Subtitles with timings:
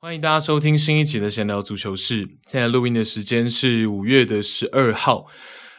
[0.00, 2.28] 欢迎大家收听新一期的闲聊足球室。
[2.50, 5.26] 现在录音的时间是五月的十二号，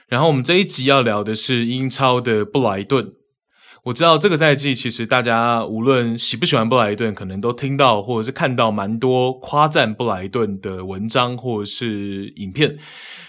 [0.07, 3.20] 然后我们这一集要聊的是英超的布莱顿。
[3.84, 12.78] 我知道这个赛季其实大家无论喜不喜欢布莱顿，可能都听到或者是看到蛮多夸赞布莱顿的文章或者是影片。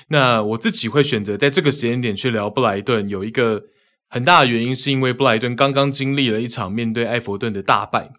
[0.08, 3.62] 那我自己会选择在这个时间点去聊布莱顿，有一个
[4.10, 8.10] 很大的原因是因为布莱顿刚刚经历了一场面对埃弗顿的大败。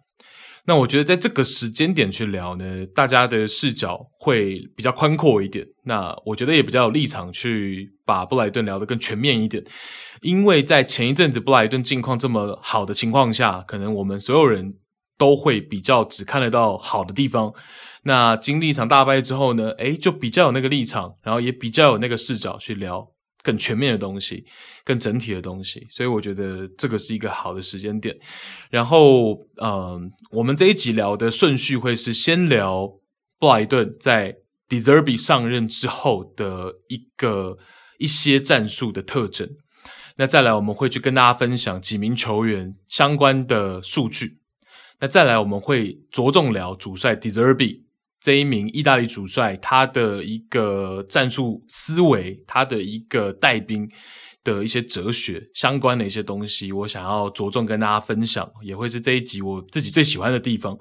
[0.66, 5.64] 那我觉得在这个时间点去聊呢，大家的视角会比较宽阔一点。
[5.84, 9.62] 那我觉得也比较有立场去把布莱顿聊得更全面一点。
[10.24, 14.74] 因为在前一阵子布莱顿境况这么好的情况下，可能我们所有人
[15.16, 17.52] 都会比较只看得到好的地方。
[18.04, 23.10] 那经历一场大败之后呢，诶，就比较有那个立场，然后也比较有那个视角去聊。
[23.42, 24.42] 更全面的东西，
[24.86, 28.16] 更整体的东西，所以我觉得这个是一个好的时间点。
[28.70, 32.90] 然后，嗯、我们这一集聊的顺序会是先聊
[33.38, 37.58] 布莱顿在 Deserby 上任之后的一个
[37.98, 39.46] 一些战术的特征。
[40.16, 44.38] 那再来，我们会去跟大家分享几名球员相关的数据。
[45.00, 47.82] 那再来，我们会着重聊主帅 Deserbi。
[48.20, 53.86] 这一名意大利主帅，他的一个战术思维，他的一个带兵
[54.42, 60.78] 的一些哲学相关的一些东西，我想要着重跟大家分享，也会是这一集我自己最喜欢的地方。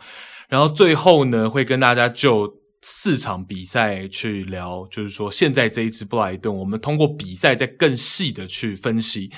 [0.47, 9.31] 然后最后呢，会跟大家就四场比赛去聊，就是说现在这一支布莱顿，我们通过比赛再更细的去分析，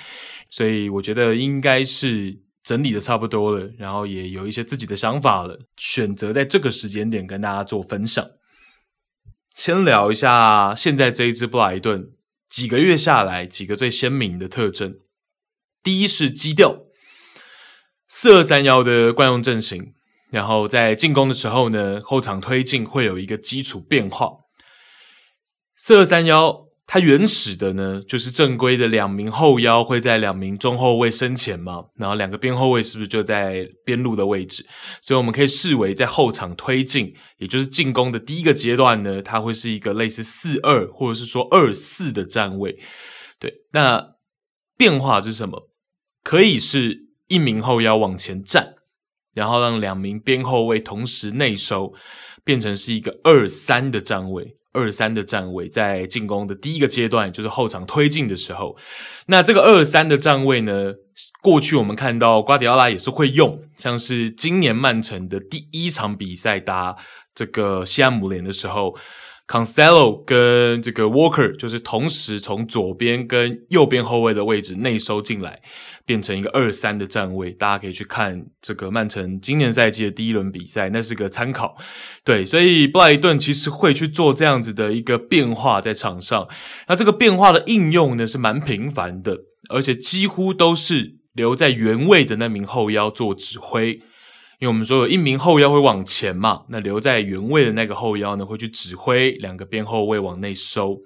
[0.50, 2.44] 所以我觉得应该是。
[2.66, 8.28] 整理的差不多了，然后也有一些自己的想法了，选择在这个时间点跟大家做分享。
[9.56, 12.14] 先聊一下现在这一支布莱顿
[12.50, 14.98] 几个月下来几个最鲜明的特征。
[15.84, 16.88] 第一是基调，
[18.08, 19.94] 四二三幺的惯用阵型，
[20.36, 24.32] 然后在进攻的时候呢，后场推进会有一个基础变化。
[25.78, 26.66] 四二三幺。
[26.88, 34.64] 它原始的呢，就是正规的两名后腰会在两名中后卫身前嘛，然后两个边后卫是不是就在边路的位置？
[35.02, 42.78] 所以我们可以视为在后场推进，也就是进攻的第一个阶段呢，它会是一个类似四二或者是说二四的站位。
[43.40, 44.12] 对，那
[44.78, 45.68] 变化是什么？
[46.22, 48.75] 可以是一名后腰往前站，
[49.36, 51.94] 然后让两名边后卫同时内收，
[52.44, 54.58] 变成是一个二三的站位。
[54.74, 58.76] 二三的站位在进攻的第一个阶段，就是后场推进的时候。
[59.28, 60.92] 那这个二三的站位呢，
[61.42, 66.98] 过去我们看到瓜迪奥拉也是会用，像是今年曼城的第一场比赛打
[67.34, 68.98] 这个西汉姆联的时候。
[69.48, 75.62] Cancelo 跟这个 Walker 就是同时从左边跟右边后卫的位置内收进来，
[76.06, 77.52] 变成一个二三的站位。
[77.52, 81.76] 大家可以去看这个曼城今年赛季的第一轮比赛，那是个参考。
[82.24, 86.48] 对，所以布莱顿其实会去做这样子的一个变化在场上。
[86.88, 89.40] 那这个变化的应用呢，是蛮频繁的，
[89.70, 94.00] 而且几乎都是留在原位的那名后腰做指挥。
[94.60, 101.00] 因为我们说有一名后腰会往前嘛，那留在原位的那个后腰呢，会去指挥两个边后卫往内收。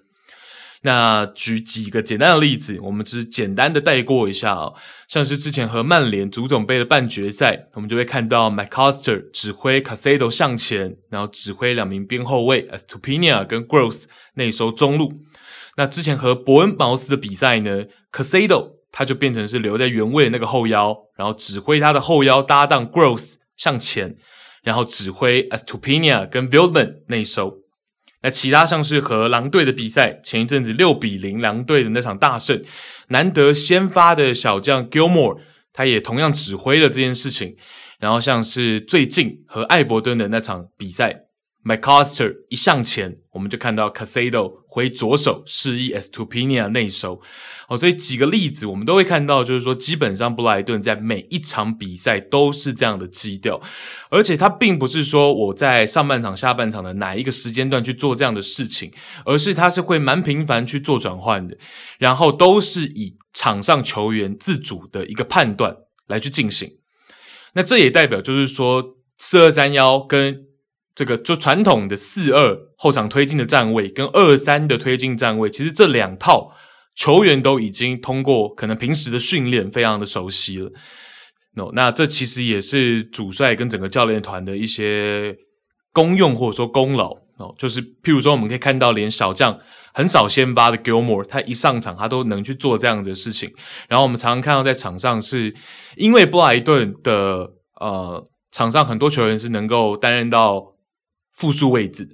[0.82, 4.74] 那举几个简单的例子，我们只是简单的带过一下哦，
[5.10, 15.12] 像是之前和曼联足总杯的半决赛，我们就会看到 McAllister 指挥 c a s e d o 向前，然后指挥两名边后卫 Estupiñán 跟 Gross 内收中路。
[15.76, 24.16] 那之前和伯恩茅斯的比赛呢 c a s e d o 他就变成是留在原位的那个后腰，然后指挥他的后腰搭档 Gross 向前，
[24.64, 27.58] 然后指挥 Estupiñán 跟 Veltman 内收。
[28.22, 32.62] 那其他像是和狼队的比赛，前一阵子六比零狼队的那场大胜，
[33.08, 35.40] 难得先发的小将 Gilmore，
[35.72, 37.56] 他也同样指挥了这件事情。
[38.00, 41.29] 然后像是最近和艾伯顿的那场比赛。
[41.64, 47.22] Mycaster 一向前，我们就看到 Caicedo 回左手示意 Estupiñán 内收。
[47.68, 53.62] 哦，所以几个例子我们都会看到，就是说基本上布莱顿在每一场比赛都是这样的基调，
[54.10, 58.92] 而且他并不是说我在上半场、下半场的哪一个时间段去做这样的事情，
[59.26, 61.58] 而是他是会蛮频繁去做转换的，
[62.00, 65.76] 然后都是以场上球员自主的一个判断
[66.08, 66.78] 来去进行。
[67.54, 70.49] 那这也代表就是说四二三幺跟
[71.00, 76.52] 这个就传统的四二后场推进的站位跟二三的推进站位，其实这两套
[76.94, 80.70] 球员都已经通过可能平时的训练，非常的熟悉了。
[81.56, 85.38] No，那这其实也是主帅跟整个教练团的一些
[85.94, 89.58] 功用或者说功劳哦，就是譬如说我们可以看到，连小将
[89.94, 93.50] 很少先发的 Gilmore，他一上场他都能去做这样子的事情。
[93.88, 95.56] 然后我们常常看到在场上是
[95.96, 100.74] 因为布莱顿的呃场上很多球员是能够担任到
[101.40, 102.08] 复数位置，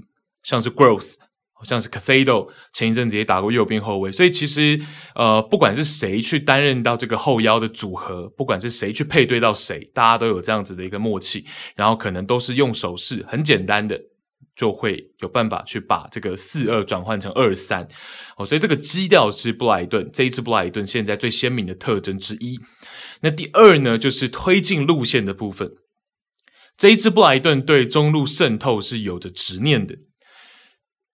[0.44, 1.16] 像是 Gross。
[1.58, 4.78] 好像是 Casado，前一阵子也打过右边后卫，所以其实
[5.16, 11.46] 呃，不管是谁去担任到这个后腰的组合，不管是谁去配对到谁，大家都有这样子的一个默契，
[11.78, 13.98] 然后可能都是用手势很简单的，
[14.54, 17.88] 就会有办法去把这个四二转换成二三。
[18.36, 22.60] 哦，所以这个基调是布莱顿这一支布莱顿现在最鲜明的特征之一。
[23.22, 25.72] 那第二呢，就是推进路线的部分，
[26.78, 29.98] 这一支布莱顿对中路渗透是有着执念的。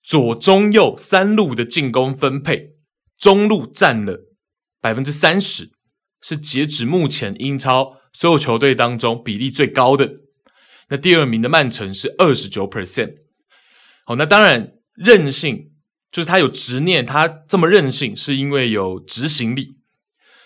[0.04, 2.72] 左中右三路的进攻分配，
[3.18, 4.25] 中路占了
[4.81, 5.72] 百分之三十，
[6.22, 10.13] 是截止目前英超所有球队当中比例最高的。
[10.90, 13.13] 那第二名的曼城是二十九 percent。
[14.04, 15.72] 好，那当然韧性
[16.12, 19.78] 就是他有执念，他这么韧性是因为有执行力。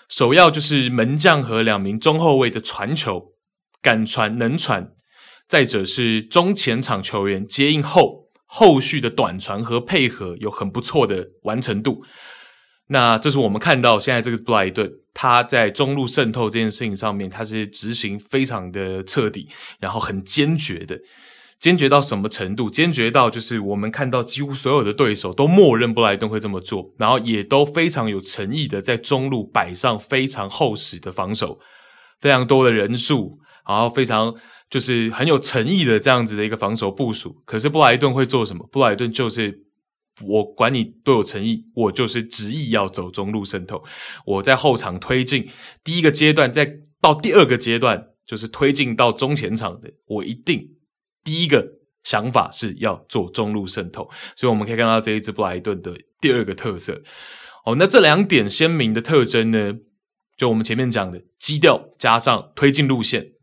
[0.09, 3.33] 首要就是门将和两名中后卫的传球
[3.81, 4.93] 敢传能传，
[5.47, 8.25] 再者是中前场球员接应后。
[8.47, 12.03] 后续的短传和配合有很不错的完成度，
[12.87, 19.49] 那这是我们看到现在这个布莱顿他在中路渗透这件事情上面，他是执行非常的彻底，
[19.79, 20.97] 然后很坚决的，
[21.59, 22.69] 坚决到什么程度？
[22.69, 31.59] 坚决到就是我们看到几乎所有的对手都默认布莱顿会这么做，然后也都非常有诚意的在中路摆上非常厚实的防守，
[32.21, 34.35] 非常多的人数，然后非常。
[34.69, 38.67] 就是很有诚意的这样子的一个防守部署，可是布莱顿会做什么？
[38.71, 39.63] 布莱顿就是
[40.21, 43.83] 我管你多有诚意，我就是执意要走中路渗透。
[44.25, 45.47] 我在后场推进
[45.83, 50.67] 第一个阶段，再到第二个阶段，就是推进到中前场的，我一定
[51.23, 51.67] 第一个
[52.03, 54.09] 想法是要做中路渗透。
[54.35, 57.03] 所以我们可以看到这一支布莱顿的第二个特色。
[57.65, 59.75] 哦，那这两点鲜明的特征呢，
[60.35, 63.34] 就我们前面讲的基调加上推进路线。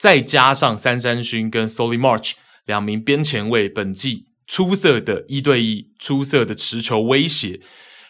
[0.00, 2.32] 再加上三三勋跟 Solly March
[2.64, 7.60] 两名边前卫本季出色的一对一、出色的持球威胁，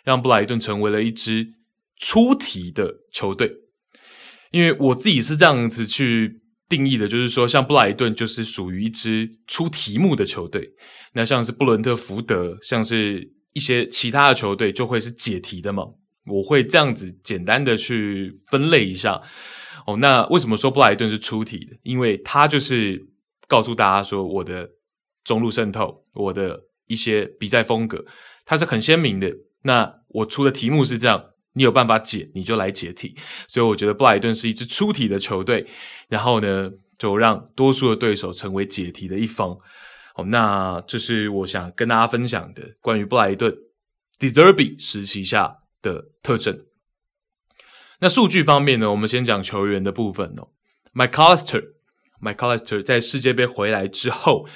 [0.05, 1.55] 让布莱顿成为了一支
[1.97, 3.57] 出题的球队。
[4.53, 10.71] 因为我自己是这样子去定义的，就是说，像布莱顿就是属于一支出题目的球队。
[11.15, 15.87] 那像是布伦特福德，像是一些其他的球队，就会是解题的嘛。
[16.27, 19.21] 我会这样子简单的去分类一下。
[19.91, 21.77] 哦，那为什么说布莱顿是出题的？
[21.83, 23.09] 因为他就是
[23.49, 24.71] 告诉大家说，我的
[25.25, 28.05] 中路渗透，我的一些比赛风格，
[28.45, 29.35] 它是很鲜明的。
[29.63, 33.17] 那我出的题目是这样，你有办法解，你就来解题。
[33.49, 35.67] 所以我觉得布莱顿是一支出题的球队，
[36.09, 39.59] 然后呢，就让多数的对手成为解题的一方。
[40.15, 43.53] 哦，那这是我想跟大家分享的关于布莱顿
[44.19, 46.67] De Zerbi 时期下的特征。
[48.01, 50.49] 那数据方面呢，我们先讲球员的部分哦。
[50.93, 54.49] Mac Allister，Mac Allister 在世界杯回来之后，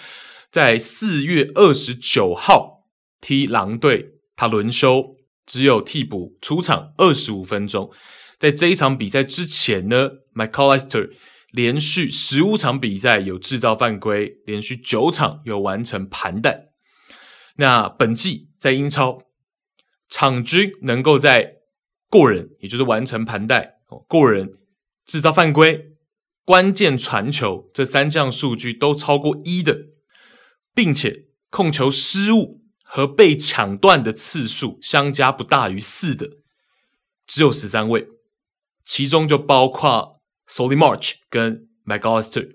[0.50, 2.87] 在四月二十九号
[3.20, 7.91] 踢狼队，他轮休，只有替补出场二十五分钟。
[8.38, 11.11] 在这一场比赛之前呢，Mac Allister
[11.52, 16.70] 连续十五场比赛有制造犯规，连续九场有完成盘带。
[17.56, 19.19] 那本季在英超，
[20.09, 21.59] 场均能够在
[22.14, 24.56] 过人，也就是完成盘带哦，过人
[25.04, 25.97] 制造犯规、
[26.44, 29.87] 关键传球这三项数据都超过一的，
[30.73, 36.30] 并且控球失误和被抢断的次数相加不大于四的，
[37.26, 38.06] 只有十三位，
[38.85, 42.49] 其中就包括 Solly March 跟 Mac Allister。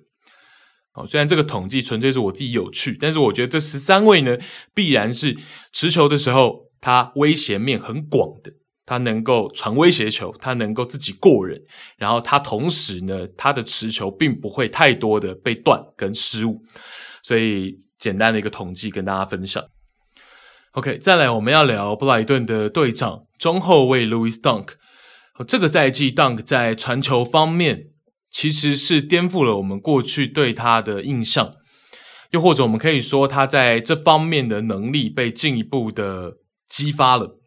[0.94, 4.38] 哦，虽然这个统计纯粹是我自己有趣，但是我觉得这十三位呢，
[4.74, 5.38] 必然是
[5.74, 8.54] 持球的时候，他威胁面很广的。
[8.90, 11.62] 他能够传威胁球，他能够自己过人，
[11.96, 16.64] 然后他同时呢，他的持球并不会太多的被断跟失误，
[17.22, 19.64] 所以简单的一个统计跟大家分享。
[20.72, 24.70] OK，再来我们要聊布莱顿的队长中后卫 Louis Dunk。
[25.48, 27.90] 这个赛季 Dunk 在传球方面
[28.32, 31.54] 其实是颠覆了我们过去对他的印象，
[32.32, 37.39] 又或者我们可以说他在这方面的能力被进一步的激发了。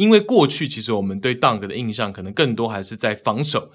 [0.00, 3.70] 因为过去其实我们对 Dunk 的印象可能更多还是在防守，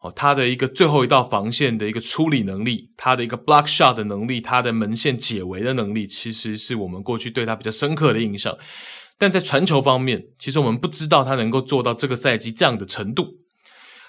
[0.00, 8.56] 哦，他的一个最后一道防线的一个处理能力，他的一个 block shot 的能力，他的门线解围的能力，其实是我们过去对他比较深刻的印象。
[9.18, 13.38] 但在传球方面，其实我们不知道他能够做到这个赛季这样的程度。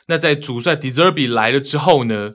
[0.08, 2.34] 那在主帅 De Zerbi 来了之后呢，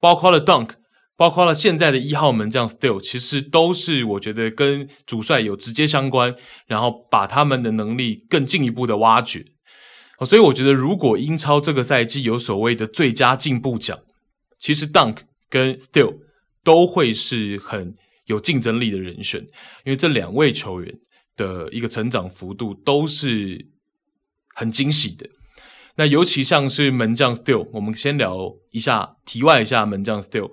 [0.00, 0.70] 包括了 Dunk
[1.16, 6.34] 包括了现在的一号门将 Still 其实都是我觉得跟主帅有直接相关，
[6.66, 9.44] 然后把他们的能力更进一步的挖掘。
[10.24, 13.98] 所以我觉得，如果英超这个赛季有所谓的最佳进步奖，
[14.58, 15.18] 其实 Dunk
[15.48, 16.18] 跟 Still
[16.62, 17.94] 都会是很
[18.26, 19.40] 有竞争力的人选，
[19.84, 20.94] 因为这两位球员
[21.36, 23.66] 的一个成长幅度都是
[24.54, 25.28] 很惊喜的。
[25.96, 30.52] 那尤其像是门将 Still，我们先聊一下，题外一下门将 Still。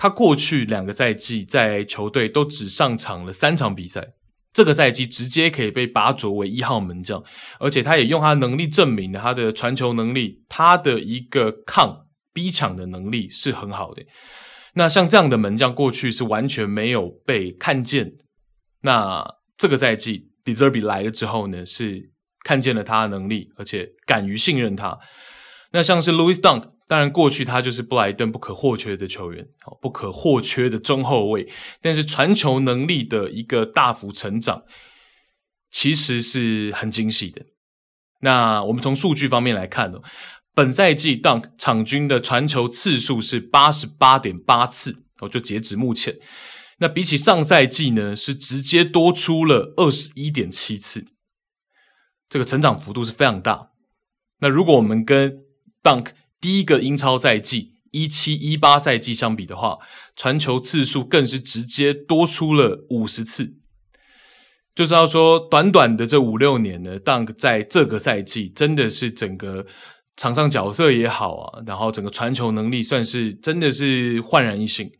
[0.00, 4.14] 他过去两个赛季在球队都只上场了三场比赛，
[4.50, 7.22] 这个赛季直接可以被拔擢为一号门将，
[7.58, 14.02] 而且他也用他的能力证明了他的传球能力，他的一个抗逼抢的能力是很好的。
[14.72, 18.14] 那像这样的门将过去是完全没有被看见，
[18.80, 19.22] 那
[19.58, 22.10] 这个赛季，Deserbi 来了之后呢，是
[22.42, 24.98] 看见了他的能力，而且敢于信任他。
[25.72, 26.70] 那像是 Louis Dunk。
[26.90, 29.46] 当然，过去他就是布莱顿不可或缺的球员，
[29.80, 31.48] 不可或缺的中后卫。
[31.80, 34.64] 但是传球能力的一个大幅成长，
[35.70, 37.46] 其实是很惊喜的。
[38.22, 40.00] 那我们从数据方面来看呢，
[40.52, 46.16] 本赛季 Dunk 场均的传球次数是八十八点八次，哦，就截止目前。
[46.78, 51.06] 那比起上赛季呢，是直接多出了二十一点七次，
[52.28, 53.70] 这个成长幅度是非常大。
[54.40, 55.44] 那如果我们跟
[55.84, 56.06] Dunk
[56.40, 59.78] 第一个英超赛季一七一八赛季相比的话，
[60.16, 63.56] 传球次数更是直接多出了五十次。
[64.74, 69.66] 就是要说，短短的这五六年呢，Dunk 在这个赛季真的是整个
[70.16, 74.90] 场上角色也好啊，然后整个传球能力算是真的是焕然一新。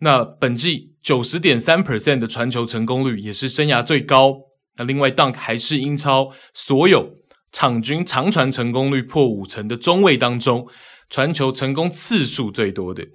[0.00, 4.36] 那本季九十点三 percent 的传球成功率也是生涯最高。
[4.76, 7.23] 那另外，Dunk 还是英超所有。
[7.54, 10.66] 场均长传成功率破五成的中卫当中，
[11.08, 13.06] 传球成功次数最多的，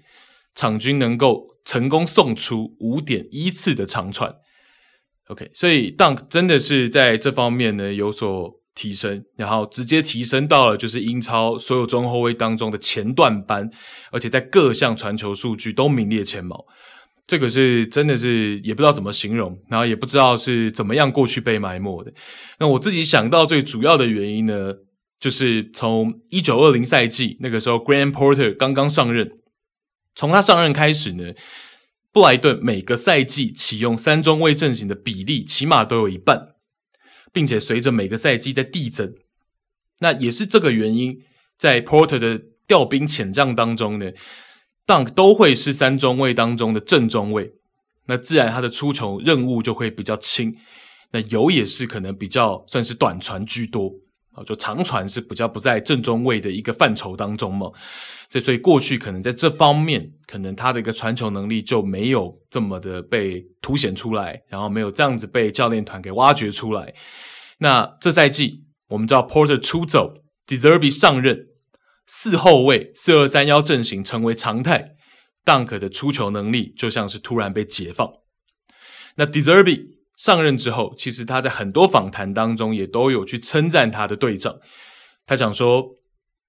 [0.56, 4.34] 场均能够成功送出五点一次的长传。
[5.28, 13.70] OK，所以 Dunk 真的是在这方面呢有所提升，然后直接提升到了就是英超所有中后卫当中的前段班，
[14.14, 16.66] 而且在各项传球数据都名列前茅。
[17.30, 22.12] 这个是真的是也不知道怎么形容，然后也不知道是怎么样过去被埋没的。
[22.60, 24.74] 那我自己想到最主要的原因呢，
[25.20, 29.38] 就是从一九二零赛季那个时候，Graham Porter 刚刚上任，
[30.16, 31.36] 从他上任开始呢，
[32.12, 36.56] 布莱顿每个赛季启用三中卫阵型的比例起码都有一半，
[37.32, 39.14] 并且随着每个赛季在递增。
[40.00, 41.20] 那也是这个原因，
[41.60, 44.14] 在 Porter 的调兵遣将当中呢。
[44.90, 47.54] Dunk 都会是三中卫当中的正中卫，
[48.08, 50.56] 那自然他的出球任务就会比较轻。
[51.12, 53.92] 那有也是可能比较算是短传居多
[54.32, 57.68] 啊，就长传是比较不在正中卫的一个范畴当中嘛。
[58.32, 66.96] 所以，所以过去可能在这方面，可能他的一个传球能力就没有这么的被凸显出来，然后没有这样子被教练团给挖掘出来。
[67.60, 70.16] 那这赛季我们知道 Porter 出走
[70.48, 71.46] d e s e r b y 上任。
[72.12, 74.96] 四后卫四二三幺阵型成为常态
[75.46, 78.12] ，Dunk 的出球能力就像是突然被解放。
[79.18, 84.58] 那 De Zerbi 上任之后，其实他在很多访谈当中也都有去称赞他的队长。
[85.28, 85.98] 他讲说：“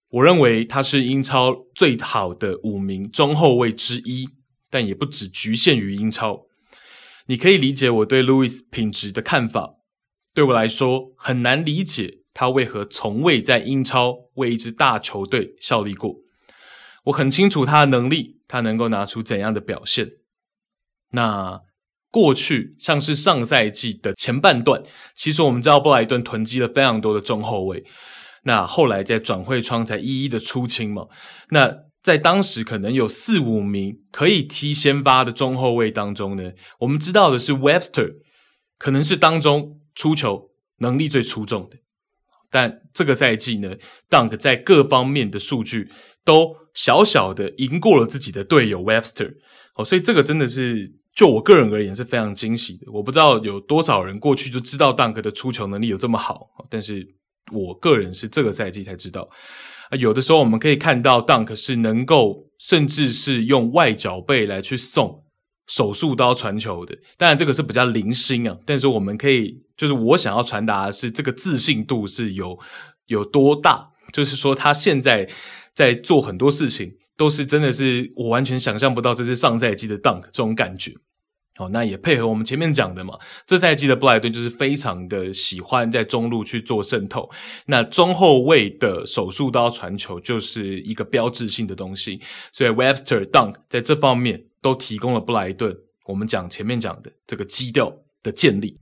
[0.08, 4.30] 我认为他是英超最好的五名中后卫之一，
[4.70, 6.46] 但也不只局限于英超。
[7.26, 9.74] 你可以理解我对 Lewis 品质的看法。
[10.32, 16.16] 对我来说，很难理解。”他为何从未在英超为一支大球队效力过？
[17.04, 20.12] 我很清楚他的能力，他能够拿出怎样的表现。
[21.12, 21.60] 那
[22.10, 24.82] 过去像是上赛季的前半段，
[25.16, 27.84] 其实我们知道布莱顿囤积了非常多的中后卫。
[28.44, 31.06] 那后来在转会窗才一一的出清嘛。
[31.50, 38.14] 那在当时可能有四五名可以踢先发的中后卫当中呢，我们知道的是 Webster
[38.78, 41.76] 可能是当中出球能力最出众的。
[42.50, 43.76] 但这个赛季呢
[44.08, 45.88] ，Dunk 在各方面的数据
[46.24, 49.34] 都小小的赢过了自己的队友 Webster，
[49.76, 52.90] 哦，所以这个真的是就我个人而言是非常惊喜的。
[52.92, 57.06] 我不知道有多少人过去就知道 Dunk 的出球能力有这么好，但是
[57.52, 59.28] 我个人是这个赛季才知道。
[59.90, 65.24] 啊，有的时候我们可以看到 Dunk 是能够甚至是用外脚背来去送。
[65.70, 68.54] 手术刀传球的，当然这个是比较零星啊。
[68.66, 72.58] 但是我们可以，就是我想要传达的是，这个自信度是有
[73.06, 73.88] 有多大。
[74.12, 75.30] 就是说，他现在
[75.72, 80.94] 在做很多事情，都是真的是我完全想象不到，这是上赛季的 Dunk 这种感觉。
[81.58, 87.30] 哦，那也配合我们前面讲的嘛，这赛季的布莱顿就是非常的喜欢在中路去做渗透，
[87.66, 92.20] 那中后卫的手术刀传球就是一个标志性的东西，
[92.52, 95.76] 所以 Webster、Dunk 在这方面都提供了布莱顿
[96.06, 98.80] 我们讲前面讲的这个基调的建立。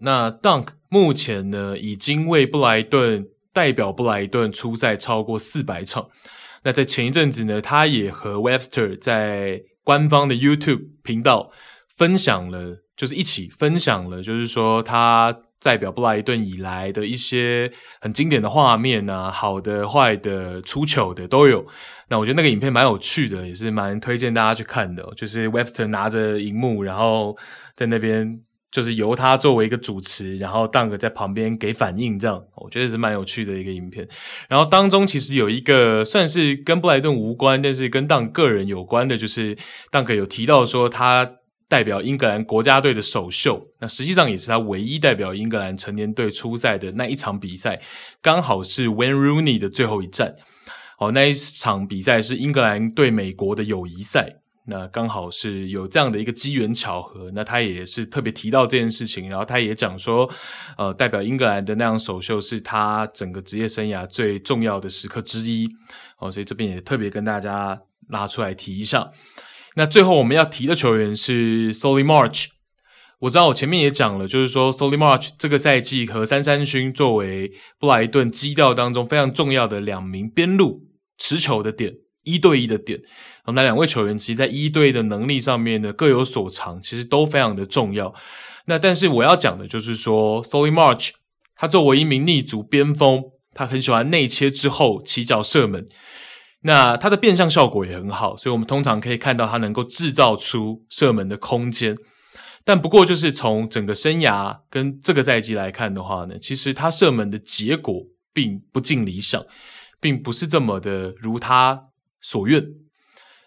[0.00, 6.08] 那 Dunk 目前呢已经为布莱顿代表布莱顿出赛超过四百场，
[6.62, 11.50] 那在前一阵子呢，他也和 Webster 在官方的 YouTube 频道。
[11.96, 21.66] 分享了，就是一起分享了，就是说他代表布莱顿以来的一些很经典的画面啊，好的、坏的、出糗的都有。
[22.08, 25.06] 那我觉得那个影片蛮有趣的，也是蛮推荐大家去看的。
[25.16, 27.36] 就是 Webster 拿着荧幕，然后
[27.76, 34.08] 在那边就是由他作为一个主持，然后 Dunk 在旁边给反应，这样我觉得是蛮有趣的一个影片。
[34.48, 39.56] 然后当中其实有一个算是跟布莱顿无关，但是跟 Dunk 个人有关的，就是
[39.90, 41.37] Dunk 有提到说他。
[41.68, 47.80] 代表英格兰国家队的首秀，那实际上也是他唯一代表英格兰成年队出赛的那一场比赛，
[48.22, 50.34] 刚好是 w e n Rooney 的最后一战。
[50.98, 57.30] 哦，那一场比赛是英格兰对美国的友谊赛，那刚好是有这样的一个机缘巧合。
[57.34, 60.28] 那他也是特别提到这件事情，然后他也讲说，
[60.76, 65.68] 呃，代表英格兰的那样首秀是他整个职业生涯最重要的时刻之一。
[66.18, 69.12] 哦，所以这边也特别跟大家拉出来提一下。
[69.78, 72.46] 那最后我们要提的球员是 Solly March。
[73.20, 80.80] 我知道我前面也讲了，就是说 Solly March 这个赛季和三三勋作为布莱顿基调当中非常重要的两名边路
[81.16, 81.94] 持球的点，
[82.24, 82.98] 一对一的点。
[83.46, 88.12] 那两位球员其实在一对一的能力上面呢各有所长，其实都非常的重要。
[88.66, 91.10] 那但是我要讲的就是说 Solly March
[91.54, 93.22] 他作为一名逆足边锋，
[93.54, 95.86] 他很喜欢内切之后起脚射门。
[96.62, 101.96] 那他的变向效果也很好，所以我们通常可以看到他能够制造出射门的空间。
[102.64, 107.94] 但不过就是从整个生涯跟这个赛季来看的话呢，其实他射门的结果
[108.32, 109.42] 并不尽理想，
[110.00, 111.84] 并不是这么的如他
[112.20, 112.62] 所愿。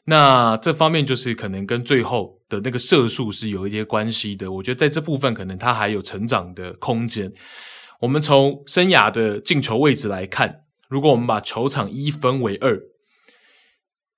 [0.05, 4.49] 那这方面就是可能跟最后的那个射术是有一些关系的。
[4.49, 7.31] 我觉得在这部分可能他还有成长的空间。
[7.99, 12.81] 我们从生涯的进球位置来看，如果我们把球场一分为二。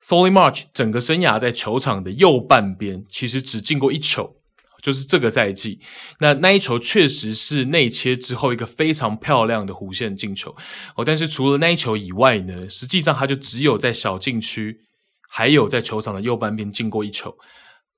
[0.04, 4.36] Solly March 整个生涯在球场的右半边，其实只进过一球，
[4.82, 5.80] 就是这个赛季。
[6.20, 10.54] 那那一球确实是内切之后一个非常漂亮的弧线进球
[10.98, 11.06] 哦。
[11.06, 14.82] 但是除了那一球以外呢，实际上他就只有在小禁区，
[15.30, 17.34] 还有在球场的右半边进过一球，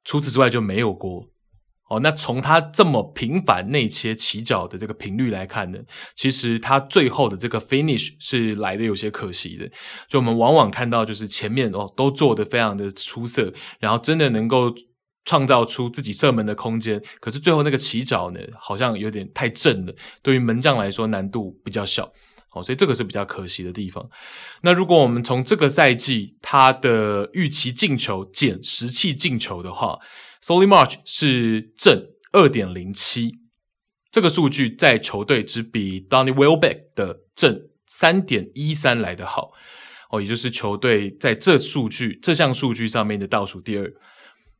[0.03, 1.27] 除此之外就没有过。
[1.87, 5.79] 哦，那从他这么频繁内切起脚的这个频率来看呢，
[6.15, 9.69] 其实他最后的这个 finish 是来的有些可惜的。
[10.07, 14.73] 就我们往往看到，就是前面哦都做得非常的出色，然后真的能够
[15.25, 19.93] 创造出自己射门的空间，可是最后那个起脚呢，好像有点太正了，
[20.23, 22.11] 对于门将来说难度比较小。
[22.53, 24.07] 哦，所以这个是比较可惜的地方。
[24.61, 29.99] 那如果我们从这个赛季他的预期进球减实际进球的话
[30.45, 33.39] ，Solly March 是正二点零七，
[34.11, 39.53] 这个数据在球队只比 Donny Welbeck 的正三点一三来得好
[40.11, 43.91] 哦，也就是球队在这数据这项数据上面的倒数第二。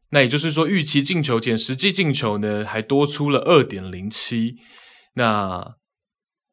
[0.09, 4.55] 那也就是说，预期进球减实际进球呢，还多出了二点零七。
[5.15, 5.75] 那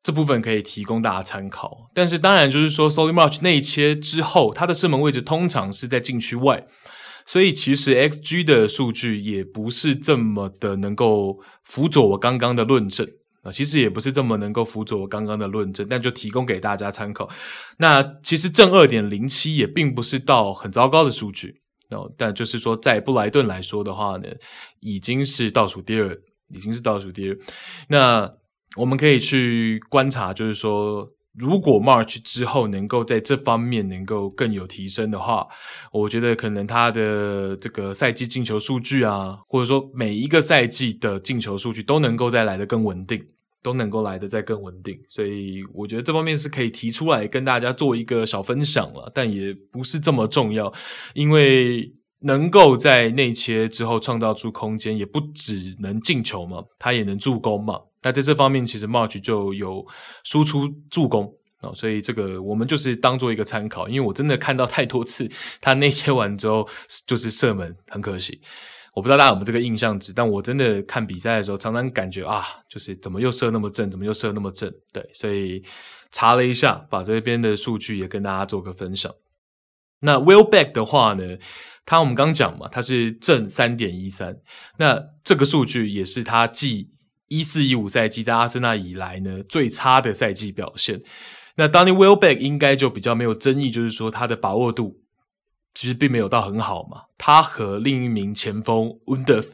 [0.03, 1.91] 这部分可以提供大家参考。
[1.95, 6.67] 但是当然，就是说 Solly March 内切之后，他的射门位置通常是在禁区外。
[7.27, 13.07] 所以其实 XG 的数据也不是这么的能够辅佐我刚刚的论证
[13.43, 17.29] 啊，其实也不是这么能够辅佐我刚刚的论证，但就提供给大家参考。
[17.79, 24.29] 那其实正二点零七也并不是到很糟糕的数据哦，但就是说在布莱顿来说的话呢，
[24.81, 26.17] 已经是倒数第二，
[26.55, 27.39] 已经是倒数第二。
[27.89, 28.31] 那
[28.77, 31.09] 我们可以去观察，就是说。
[31.39, 35.47] 如果 March 之后能够在这方面能够更有提升的话，
[35.91, 43.25] 我觉得可能他的这个赛季进球数据啊，或者说每一个赛季的进球数据都能够再来得更稳定，
[43.63, 44.99] 都能够来得再更稳定。
[45.09, 50.71] 所以我觉得这方面是可以提出来跟大家做一个小分享了，但也不是这么重要，
[51.15, 51.91] 因为
[52.21, 57.81] 能够在内切之后创造出空间，也不只能进球嘛，他也能助攻嘛。
[58.03, 59.87] 那在这方面，其实 March 就有
[60.25, 66.69] 输出助攻哦，所以这个我们就是当做一个参考，因为我真的看到太多次他内切完之后
[67.07, 68.41] 就是射门，很可惜。
[68.95, 74.71] 我不知道大家有没有这个印象值，但我真的看比赛的时候，常常感觉啊，就是怎么又射那么正，怎么又射那么正？
[74.93, 75.65] 对，所以
[76.11, 79.11] 查了一下，把这边的数据也跟大家做个分享。
[80.01, 81.39] 那 Will Beck 的话呢，
[81.87, 84.37] 他我们刚讲嘛，他是正三点一三，
[84.77, 86.91] 那这个数据也是他继
[87.39, 91.03] 一四一五赛季在阿森纳以来呢最差的赛季表现。
[91.57, 95.01] 那 Donnie Welbeck 应该就比较没有争议，就是说他的把握度
[95.75, 97.03] 其实并没有到很好嘛。
[97.17, 99.47] 他和另一名前锋 UNDA，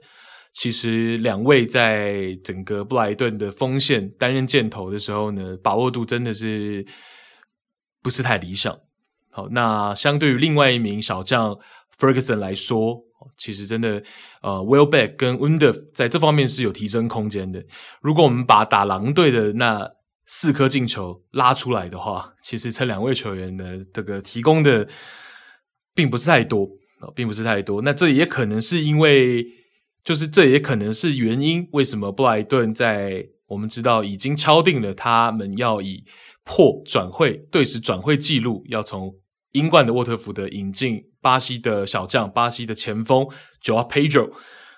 [0.53, 6.87] 其实两位在整个布莱顿的锋线担任箭头的时候呢，把握度真的是
[8.03, 8.77] 不是太理想。
[9.31, 11.57] 好，那相对于另外一名小将
[11.99, 13.01] Ferguson 来说，
[13.37, 14.03] 其实真的
[14.43, 17.65] 呃，Wellbeck 跟 Undav 在这方面是有提升空间的。
[18.01, 19.91] 如果我们把打狼队的那
[20.27, 24.87] 四颗进球拉出来的话，其实这两位球员的这个提供的
[25.95, 26.69] 并不是太多
[27.01, 27.83] 啊，并不是太多。
[27.83, 29.45] 那这也可能是因为，
[30.05, 36.05] 就是这也可能是原因，为什么布莱顿在我们知道已经敲定了他们要以
[36.45, 39.13] 破转会队史转会记录，要从
[39.53, 43.27] 英冠的沃特福德引进巴西的小将、巴西的前锋
[43.63, 44.31] Joao Pedro。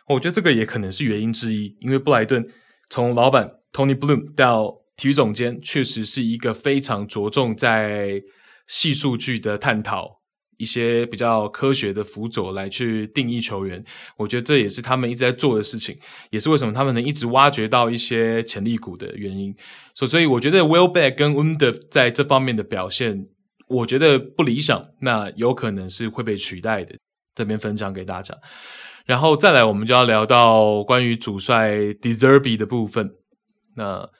[0.08, 2.46] 我觉得这个也可能是原因之一，因为布莱顿
[2.88, 8.20] 从老板 Tony Bloom 到体育总监确实是一个非常着重在
[8.66, 10.20] 细数据的探讨，
[10.58, 13.84] 一些比较科学的辅佐来去定义球员。
[14.18, 15.96] 我觉得这也是他们一直在做的事情，
[16.30, 19.54] 也是为什么他们能一直挖掘到一些潜力股的原因。
[19.94, 23.26] 所，所以我觉得 Welbeck 跟 Wunder 在这方面的表现，
[23.70, 26.94] 我觉得不理想，那有可能是会被取代的。
[27.32, 28.36] 这边分享给大家，
[29.06, 31.70] 然后再来，我们就要聊到关于主帅
[32.02, 33.12] Deserby 的部分。
[33.76, 34.10] 那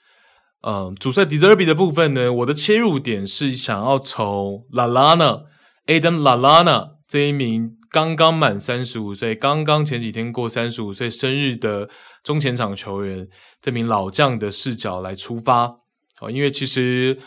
[0.62, 5.42] 嗯，主帅 Deserby 的部分呢，我的切入点是想要从 Lallana
[5.86, 11.90] Adam Lallana 这一名刚刚满三十五岁、刚刚前几天过三十五岁生日的
[12.22, 13.28] 中前场球员，
[13.60, 15.80] 这名老将的视角来出发。
[16.20, 17.18] 哦，因为其实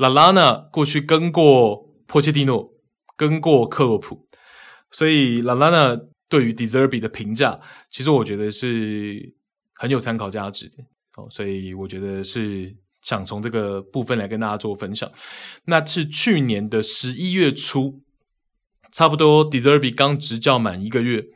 [0.00, 2.72] 拉拉呢过去跟过波切蒂诺，
[3.18, 4.26] 跟过克洛普，
[4.90, 7.60] 所以拉拉呢对于 Deserbi 的评价，
[7.90, 9.34] 其实我觉得是
[9.74, 10.82] 很有参考价值的。
[11.18, 15.10] 哦，所以我觉得是想从这个部分来跟大家做分享。
[15.66, 18.00] 那是去年的十一月初，
[18.90, 21.26] 差不多 Deserbi 刚执教满一个月，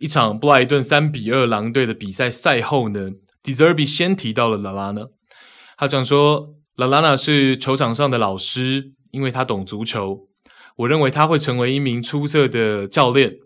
[0.00, 5.06] 一场布莱顿三比二狼队的比赛赛后呢，Deserbi 先提到了拉拉呢
[5.78, 10.28] 他讲说 Lalana 是球场上的老师，因为他懂足球。
[10.76, 13.36] 我认为他会成为一名出色的教练。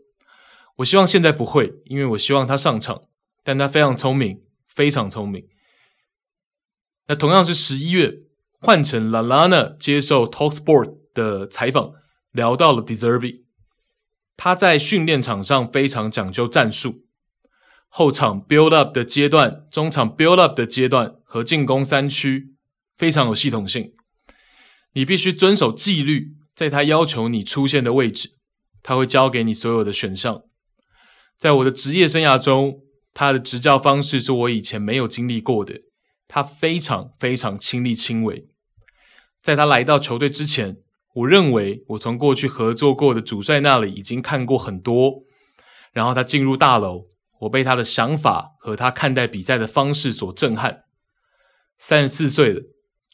[0.76, 3.02] 我希望现在不会，因为我希望他上场，
[3.42, 5.48] 但他非常聪明，非常聪明。
[7.08, 8.14] 那同样是十一月，
[8.60, 11.94] 换成 Lalana 接受 Talksport 的采访，
[12.30, 13.42] 聊到了 De Zerbi。
[14.36, 17.06] 他在训练场上非常讲究战术，
[17.88, 22.55] 后场 build up 的阶段、中场 build up 的阶段和进攻三区
[22.96, 23.92] 非常有系统性。
[24.92, 28.30] 你必须遵守纪律，在他要求你出现的位置，
[28.82, 30.42] 他会交给你所有的选项。
[31.38, 32.80] 在我的职业生涯中，
[33.12, 35.82] 他的执教方式是我以前没有经历过的。
[36.28, 38.48] 他非常非常亲力亲为，
[39.40, 40.78] 在他来到球队之前，
[41.14, 45.22] 我认为我从过去合作过的主帅那里已经看过很多。
[45.92, 47.06] 然后他进入大楼，
[47.42, 50.84] 我被他的想法和他看待比赛的方式所震撼。
[51.78, 52.62] 三十四岁了，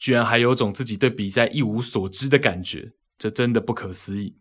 [0.03, 4.35] 居然还有种自己对比赛一无所知的感觉，这真的不可思议。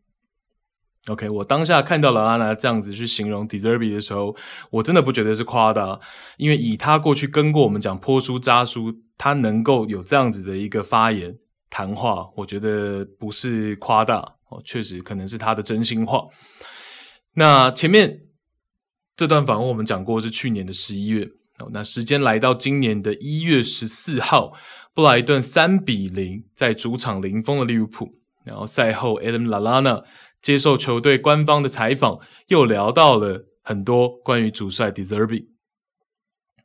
[1.07, 4.35] OK，我当下看到了安娜这样子去形容 Deserbi 的时候，
[4.71, 6.01] 我真的不觉得是夸大，
[6.37, 11.39] 因为以他过去跟过我们讲波叔渣叔，他能够有这样子的一个发言
[11.71, 16.27] 谈话，我觉得不是夸大哦，确实可能是他的真心话。
[17.35, 18.23] 那前面
[19.15, 21.29] 这段访问我们讲过是去年的十一月，
[21.73, 24.53] 那时间来到今年的一月十四号，
[24.95, 30.05] 布莱顿三比零在主场零封了利物浦，然后赛后 Adam LaLana
[30.43, 35.47] 接受球队官方的采访，又聊到了很多关于主帅 Deserbi。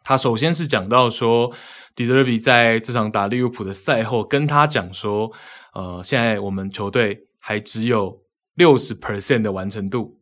[0.04, 1.54] 他首先是讲到说
[1.96, 5.32] ，Deserbi 在这场打利物浦的赛后跟他讲说，
[5.74, 8.24] 呃，现在我们球队还只有
[8.56, 10.20] 六十 percent 的完成度。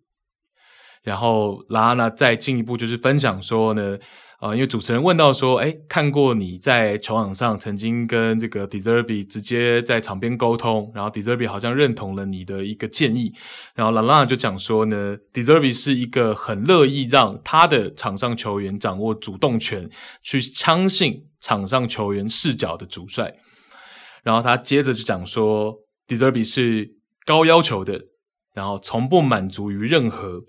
[1.01, 3.97] 然后拉纳再进一步就是分享说呢。
[4.45, 13.33] 啊、因为主持人问到说，哎，看过你在球场上曾经跟这个 Deserbi 直接在场边沟通，然后 Deserbi 好像认同了你的一个建议，
[13.73, 19.89] 然后 LaLa 就讲说呢，Deserbi 是一个很乐意让他的场上球员掌握主动权，
[20.21, 23.33] 去相信场上球员视角的主帅，
[24.21, 25.75] 然后他接着就讲说
[26.07, 26.91] ，Deserbi 是
[27.25, 27.99] 高要求的，
[28.53, 30.43] 然后从不满足于任何。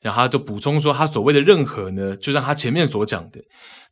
[0.00, 3.42] 然后他就补充说，他所谓的任何呢，就像他前面所讲的，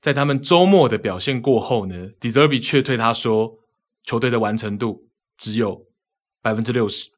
[0.00, 3.58] 在他们周末的表现过后呢，Deserby 却对他说，
[4.04, 5.86] 球队的完成度只有
[6.40, 7.10] 百分之六十。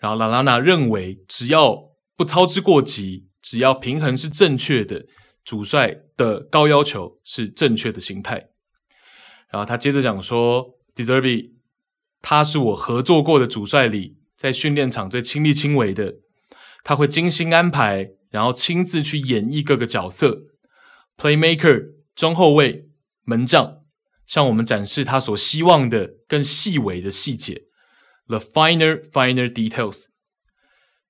[0.00, 5.06] 然后拉拉纳认为，只要不操之过急，只要平衡是正确的，
[5.44, 8.48] 主帅的高要求是正确的心态。
[9.50, 11.52] 然后他接着讲说，Deserby，
[12.20, 16.23] 他是我合作过的主帅里，在训练场最亲力亲为的。
[16.84, 20.42] 他会精心安排，然后亲自去演绎各个角色
[21.16, 22.90] ，Playmaker、中后卫、
[23.24, 23.80] 门将，
[24.26, 27.62] 向我们展示他所希望的更细微的细节
[28.28, 30.04] ，The finer, finer details。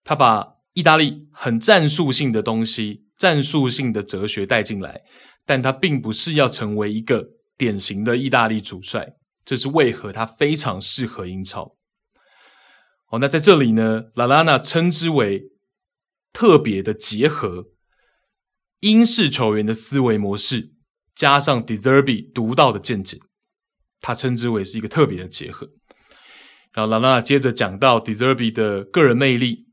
[0.04, 5.02] 他把意大利很战术性的东西、战术性的哲学带进来，
[5.44, 9.14] 但他并不是要成为一个典型的意大利主帅。
[9.44, 11.76] 这是为何他非常适合英超。
[13.10, 15.50] 哦，那在这里呢，拉拉纳称之为
[16.34, 17.68] 特别的结合，
[18.80, 20.72] 英式球员的思维模式
[21.14, 23.20] 加上 Deserby 独到的见解，
[24.00, 25.70] 他称之为是一个特别的结合。
[26.72, 29.68] 然后拉拉接着讲到 Deserby 的个人魅力。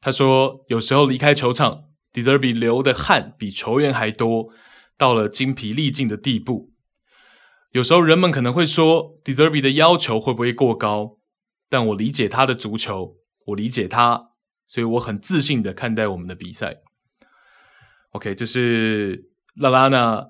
[0.00, 4.48] 他说：“有时候离开球场，Deserby 流的汗比球员还多，
[4.96, 6.72] 到了精疲力尽的地步。
[7.72, 11.18] 有时候人们可能会说 Deserby 的要求会不会过高？
[11.68, 13.16] 但我理解他的足球，
[13.46, 14.27] 我理解他，
[14.68, 16.76] 所以我很自信的看待我们的比赛。
[18.12, 20.28] OK，这是拉拉娜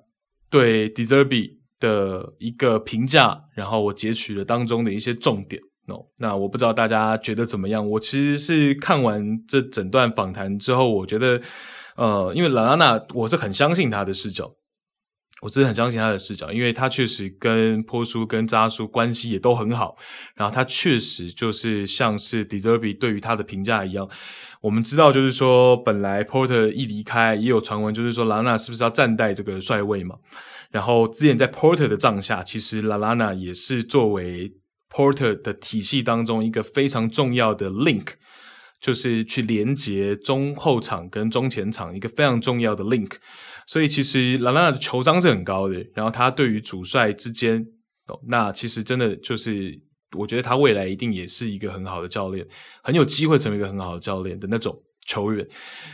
[0.48, 7.88] 对 Deserbi 的一个评价，然后我截取了当中的一些重点。” No, 那我不知道大家觉得怎么样？
[7.88, 11.40] 我其实是看完这整段访谈之后，我觉得，
[11.96, 14.55] 呃，因为拉拉娜，我是很相信他的视角，
[15.42, 19.96] 我真的很相信他的视角，因为他确实跟波叔跟扎叔关系也都很好，
[20.35, 24.09] 然后他确实就是像是 De Zerbi 对于他的评价一样，
[24.61, 30.16] 我们知道就是说，本来 Porter 一离开，也有传闻就是说拉拉纳是不是要暂代这个帅位嘛？
[30.70, 34.55] 然后之前在 Porter 的帐下，其实拉拉纳也是作为。
[34.90, 38.07] Porter 的体系当中，一个非常重要的 link，
[38.81, 43.16] 就是去连接中后场跟中前场一个非常重要的 link。
[43.68, 47.62] 所以其实拉拉的球商是很高的，然后他对于主帅之间，
[48.26, 49.78] 那其实真的就是，
[50.16, 52.46] 我觉得他未来一定也是一个很好的教练，
[52.83, 54.74] 很有机会成为一个很好的教练的那种
[55.07, 55.46] 球员。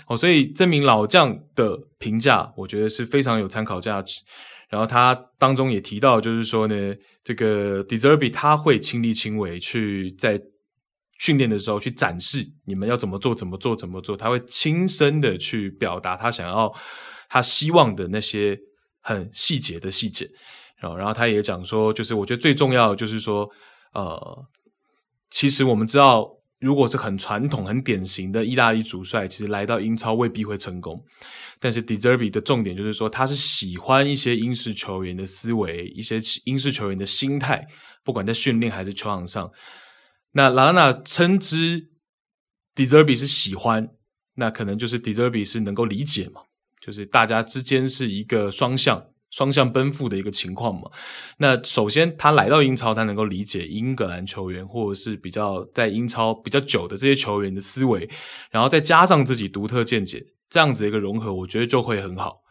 [0.06, 4.20] 哦，所以这名老将的评价，我觉得是非常有参考价值。
[4.68, 10.40] 然后他当中也提到，就是说呢，这个 Deserbi 他会亲力亲为去在
[11.18, 14.16] 训练的时候去展示你们要怎么做，怎么做，怎么做。
[14.16, 16.72] 他会亲身的去表达他想要、
[17.34, 18.56] 他希望的那些
[19.00, 20.30] 很细节的细节。
[20.78, 23.50] 然后，然后他也讲说，就是我觉得最重要的就是说，
[23.92, 24.46] 呃，
[25.30, 26.30] 其实我们知道。
[26.60, 31.04] 如果是很传统、很典型的意大利主帅，其实来到英超未必会成功。
[31.60, 37.66] 但是 Deserbi 的重点就是说，他是喜欢一些英式球员的思维，一些英式球员的心态，
[38.02, 39.50] 不管在训练还是球场上。
[40.32, 41.90] 那拉拉纳称之
[42.74, 43.90] Deserbi 是喜欢，
[44.36, 46.40] 那可能就是 Deserbi 是能够理解嘛，
[46.84, 49.04] 就是大家之间是一个双向。
[49.30, 50.82] 双向奔赴的一个情况嘛，
[51.38, 58.08] 那首先他来到英超，他能够理解英格兰球员或者是比较在英超比较久的这些球员的思维，
[58.52, 62.42] 然后再加上自己独特见解，这样子一个融合，我觉得就会很好。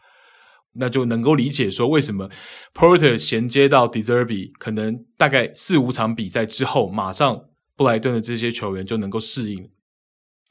[0.74, 2.28] 那就能够理解说为什么
[2.74, 9.70] Porter 衔接到 De Zerbi，可能大概四五场比赛之后，马上布莱顿的这些球员就能够适应。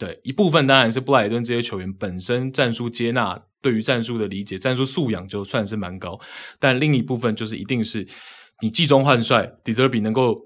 [0.03, 3.41] 对，一部分当然是布莱顿这些球员本身战术接纳。
[3.61, 6.19] 对于战术的理解、战术素养就算是蛮高，
[6.59, 8.05] 但另一部分就是一定是
[8.59, 10.37] 你季中换帅，De Zerbi 能够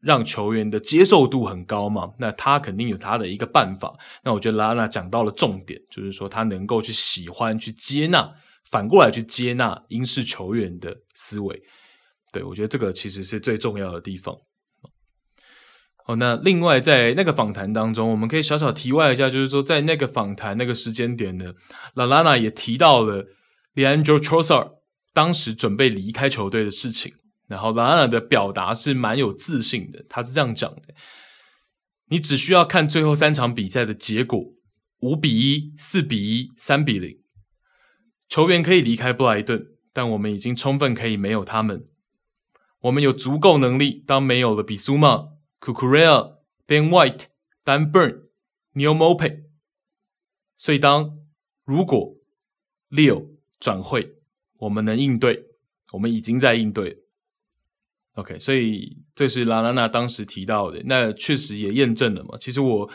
[0.00, 2.14] 让球员的接受度很高嘛？
[2.18, 3.96] 那他肯定有他的一个办法。
[4.24, 8.28] 那我觉得拉拉讲到了重点，就是说他能够去喜欢、去接纳，
[8.64, 11.62] 反过来去接纳英式球员的思维。
[12.32, 14.36] 对，我觉得这个其实是最重要的地方。
[16.06, 21.54] 哦，那另外在那个访谈当中，我们可以小小题外一下，就是说在那个访谈那个时间点呢，
[21.94, 23.26] 拉拉纳也提到了
[23.74, 24.72] Leandro Trossard
[25.14, 27.14] 当时准备离开球队的事情。
[27.46, 30.94] 然后拉拉纳的表达是蛮有自信的，他是这样讲的：
[32.08, 34.42] 你只需要看最后三场比赛的结果，
[35.00, 37.18] 五比一、四比一、三比零，
[38.28, 41.86] 球员可以离开布莱顿，但我们已经充分可以没有他们。
[42.80, 45.33] 我们有足够能力，当没有了比苏曼。
[45.64, 47.28] Cucurella、Ben White、
[47.64, 48.24] Dan Burn、
[48.74, 49.44] Neal Maupay，
[50.58, 51.20] 所以当
[51.64, 52.18] 如果
[52.90, 54.16] Leo 转会，
[54.58, 55.46] 我们能应对，
[55.92, 57.04] 我们已经在应对。
[58.16, 62.36] OK，所以这是拉拉娜当时提到的，那确实也验证了嘛。
[62.38, 62.90] 其实我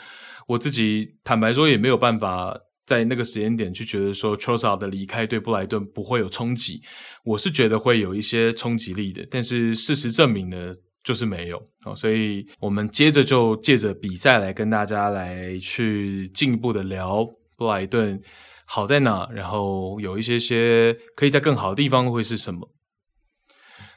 [0.46, 2.56] 我自己坦白说，也没有办法
[2.86, 6.84] 在那个时间点去觉得说 Trossard 的离开对布莱顿不会有冲击，
[7.24, 9.28] 我是觉得会有一些冲击力的。
[9.32, 10.76] 但是事实证明呢。
[11.10, 11.96] 就是没有哦。
[11.96, 18.22] 所以我们接着就借着比赛来跟大家来去进一步的聊布莱顿
[18.66, 22.70] 好在哪，然后有一些些可以在更好的地方会是什么。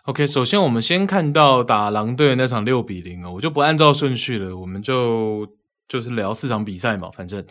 [0.04, 5.46] OK，首先我们先看到打狼队的那场六比零哦，我就不按照顺序了，我们就
[5.86, 7.10] 就是聊四场比赛嘛。
[7.12, 7.44] 反正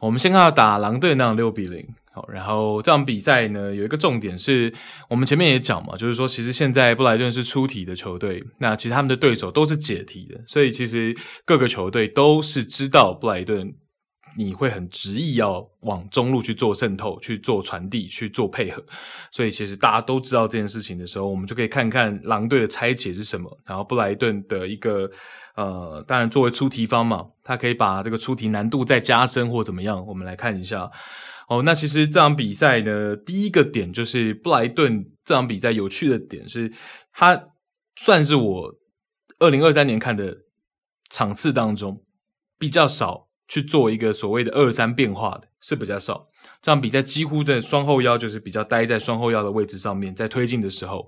[0.00, 4.72] 我们先看到打狼队那场六比零，好，然后这场比赛呢有一个重点是
[5.08, 13.74] 我们前面也讲嘛，就是说其实现在布莱顿是出题的球队，那其实他们的对手都是解题的，所以其实各个球队都是知道布莱顿。
[14.34, 18.82] 你会很执意要往中路去做渗透、去做传递、去做配合，
[19.30, 23.54] 所以其实大家都知道这件事情的时候，我们就可以看看狼队的拆解是什么。
[23.66, 25.06] 然后布莱顿的一个
[25.54, 30.02] 呃，当然作为出题方嘛，他可以把这个出题难度再加深或怎么样。
[30.06, 30.90] 我们来看一下
[31.56, 31.62] 哦。
[31.64, 36.72] 那其实这场比赛呢，第一个点就是布莱顿这场比赛有趣的点是，
[37.12, 37.48] 它
[37.96, 38.74] 算是我
[39.38, 40.36] 二零二三年看的
[41.10, 42.02] 场次当中
[42.58, 43.28] 比较少。
[43.48, 46.26] 去做一个所谓的二三变化的是比较少，
[46.62, 51.06] 这场比赛几乎的双后腰就是比较待在双后腰的位置上面，在推进的时候，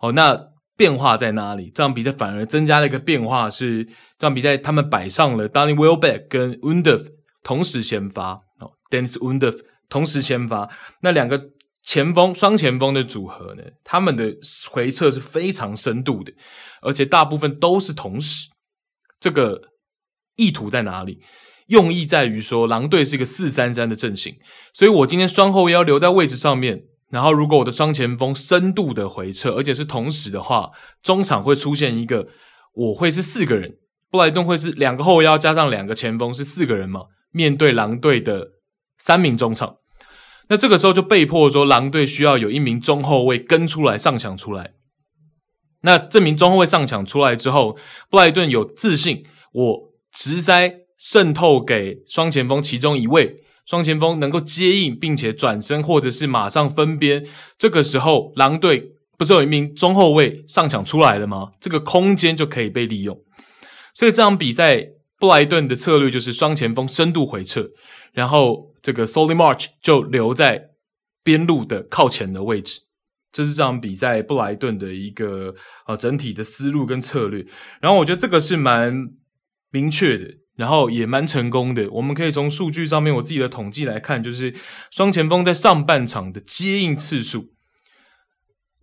[0.00, 0.38] 哦，那
[0.76, 1.72] 变化在哪里？
[1.74, 3.84] 这场比赛反而增加了一个变化是，
[4.16, 7.04] 这场比赛他们摆上了 Danny Welbeck 跟 Undav
[7.42, 9.58] 同时先发，哦，Deniz Undav
[9.92, 10.70] 同时先发，
[11.02, 11.50] 那两个
[11.82, 14.34] 前锋双前锋的组合呢，他们的
[14.70, 16.32] 回撤是非常深度的，
[16.80, 18.48] 而且大部分都是同时，
[19.20, 19.60] 这个
[20.36, 21.20] 意图在哪里？
[21.66, 24.36] 用意在于说，狼队是一个四三三的阵型，
[24.72, 30.70] 所以我今天双后腰留在位置上面，然后如果我的双前锋深度的回撤，而且是同时的话，
[31.02, 32.28] 中场会出现一个，
[32.72, 33.76] 我会是四个人，
[34.10, 38.48] 布莱顿会是两个后腰加上两个前锋是四个人嘛，面对狼队的
[38.98, 39.76] 三名中场，
[40.48, 44.72] 那这个时候就被迫说，狼队需要有一名中后卫跟出来上抢出来，
[45.82, 47.76] 那这名中后卫上抢出来之后，
[48.10, 50.78] 布莱顿有自信，我直塞。
[51.04, 57.26] 渗透给双前锋其中一位，双前锋能够接应并且转身，或者是马上分边。
[57.58, 61.54] 这个时候，狼队不是有一名中后卫上抢出来了吗？
[61.60, 63.18] 这个空间就可以被利用。
[63.92, 67.70] 所以这场比赛，布莱顿的策略就是双前锋深度回撤，
[68.12, 70.72] 然后这个 Solly March 就留在
[71.22, 72.80] 边路的靠前的位置。
[73.30, 75.54] 这是这场比赛布莱顿的一个
[75.86, 77.46] 呃整体的思路跟策略。
[77.80, 79.12] 然后我觉得这个是蛮
[79.70, 80.38] 明确的。
[80.54, 84.54] 然后也蛮成功的，我们可以从数据上面我自己的统计来看，就是
[84.90, 87.54] 双前锋在上半场的接应次数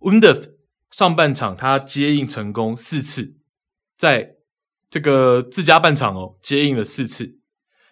[0.00, 0.50] ，Undav
[0.90, 3.36] 上半场他接应成功四次，
[3.96, 4.32] 在
[4.90, 7.38] 这个自家半场哦接应了四次，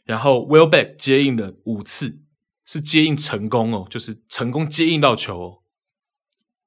[0.08, 2.18] 然后 w e l l b e c k 接应了五次，
[2.64, 5.58] 是接应成功哦，就是成功接应到球哦，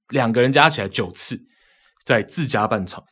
[0.10, 1.48] 两个人加起来九次
[2.06, 3.04] 在自家半场，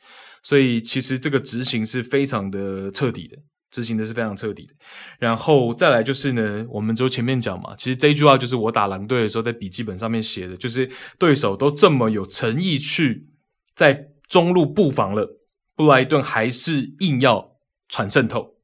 [0.43, 3.37] 所以其实这个执行是非常的彻底的。
[3.71, 4.73] 执行的是非常彻底的，
[5.19, 10.89] 然后再来就是呢，我们就前面讲嘛，其实这一句话就是我打狼队的时候在笔记本上面写的，就是
[11.19, 13.27] 对手都这么有诚意去
[13.75, 15.39] 在中路布防了，
[15.75, 17.57] 布莱顿还是硬要
[17.89, 18.55] 传渗透，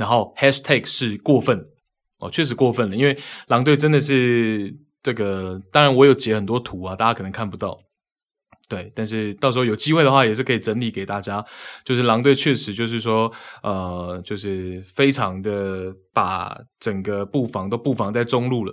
[0.00, 1.62] 然后 hashtag 是过分
[2.20, 3.14] 哦，确实过分了，因为
[3.48, 7.78] 狼队真的是这个，当然我有截很多图啊，大家可能看不到。
[8.66, 11.44] 对，但是到时候有机会的话，也是可以整理给大家。
[11.84, 13.30] 就是狼队确实就是说，
[13.62, 18.72] 呃，就是非常的把整个布防都布防在中路了，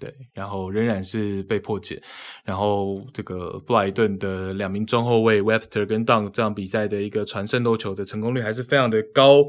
[0.00, 2.02] 对，然后仍然是被破解。
[2.42, 9.44] 然后这个布莱顿的两名中后卫 Webster 跟 Dunk 这场比赛的一个传渗透球的成功率还是非常的高，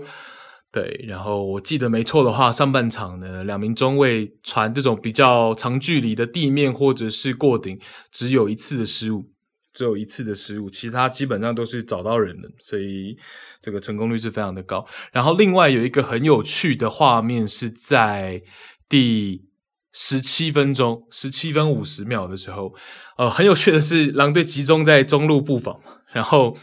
[0.76, 1.06] 对。
[1.08, 7.80] 然后我记得没错的话，上半场呢，两名中卫传这种比较长距离的地面或者是过顶，
[8.12, 9.32] 只有一次的失误。
[9.78, 13.18] 只有一次的失误，其他基本上都是找到人的，所以
[13.62, 14.86] 这个成功率是非常的高。
[15.12, 18.42] 然后另外有一个很有趣的画面是在
[18.88, 19.44] 第
[19.92, 22.74] 十七分钟，十七分五十秒的时候，
[23.18, 25.78] 呃，很有趣的是狼队集中在中路布防，
[26.14, 26.56] 然后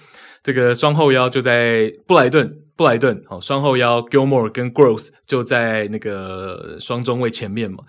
[0.43, 7.85] 这个双后腰就在布莱顿，布莱顿好，双后腰 Gilmore 跟 Gross 就在那个双中卫前面嘛，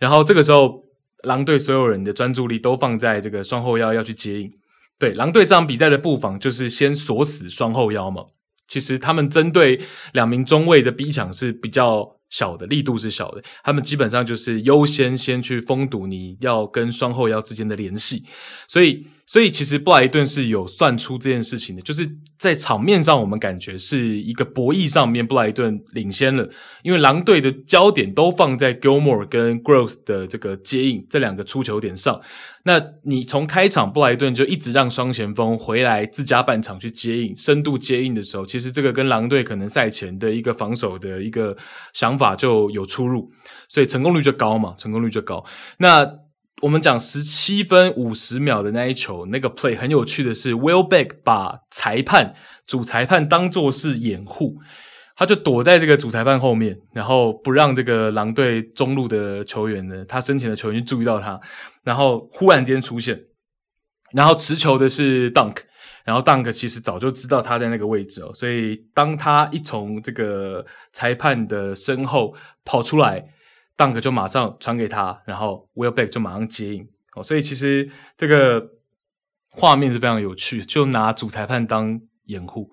[0.00, 0.82] 然后这个时候
[1.22, 4.50] 狼队所有人的专注力都放在这个双后腰要去接应。
[4.98, 8.24] 对，狼队这场比赛的布防就是先锁死双后腰嘛。
[8.66, 9.80] 其实他们针对
[10.12, 13.42] 两名中卫的逼抢是比较小的，力度是小的。
[13.62, 18.24] 他们基本上就是优先先去封堵你要跟双后腰之间的联系。
[18.66, 22.08] 所以所以其实布莱顿是有算出这件事情的，就是
[22.38, 26.48] 在场面上我们感觉是一个博弈上面，布莱顿领先了，
[26.82, 32.20] 因为狼队的焦点都放在 Gilmore 跟 Gross 的这个接应这两个出球点上。
[32.64, 41.56] 那你从开场布莱顿就一直让双前锋回来自家半场去接应，深度接应的时候，其实这个跟狼队可能赛前的一个防守的一个
[41.92, 43.30] 想法就有出入，
[43.68, 45.44] 所以成功率就高嘛，成功率就高。
[45.78, 46.08] 那
[46.62, 52.34] 我们讲十七分五十秒的那一球，那个 play 很有趣的是，Welbeck 把裁判
[52.64, 54.58] 主裁判当作是掩护，
[55.16, 61.40] 他就躲在这个主裁判后面，然后不让这个狼队中路的球员呢，他身前的球员注意到他，
[61.82, 63.20] 然后忽然间出现，
[64.12, 65.56] 然后持球的是 Dunk，
[66.04, 72.34] 然后 Dunk 其实早就知道他在那个位置哦，所以当他一从这个裁判的身后
[72.64, 73.28] 跑出来。
[73.74, 76.86] Dunk 就马上传给他，然后 Welbeck 就马上接应
[77.16, 78.64] 哦，所以其实这个
[79.50, 82.70] 画面是非常有趣，就拿主裁判当掩护，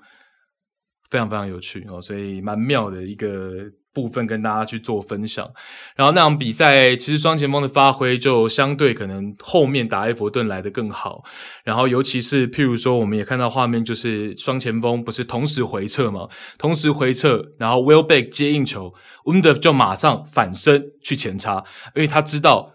[1.09, 3.71] 非常非常有趣哦，所以蛮妙的一个。
[3.91, 5.51] 部分跟大家去做分享，
[5.95, 11.23] 然后那场比赛其实双前锋的发挥就相对可能后面打埃弗顿来的更好，
[11.63, 18.93] 然后尤其是譬如说我们也看到画面，就是双前锋不是同时回撤嘛，同时回撤，然后 Will Beck 接应球
[19.25, 22.71] ，Undav 就马上反身去前插，因为他知道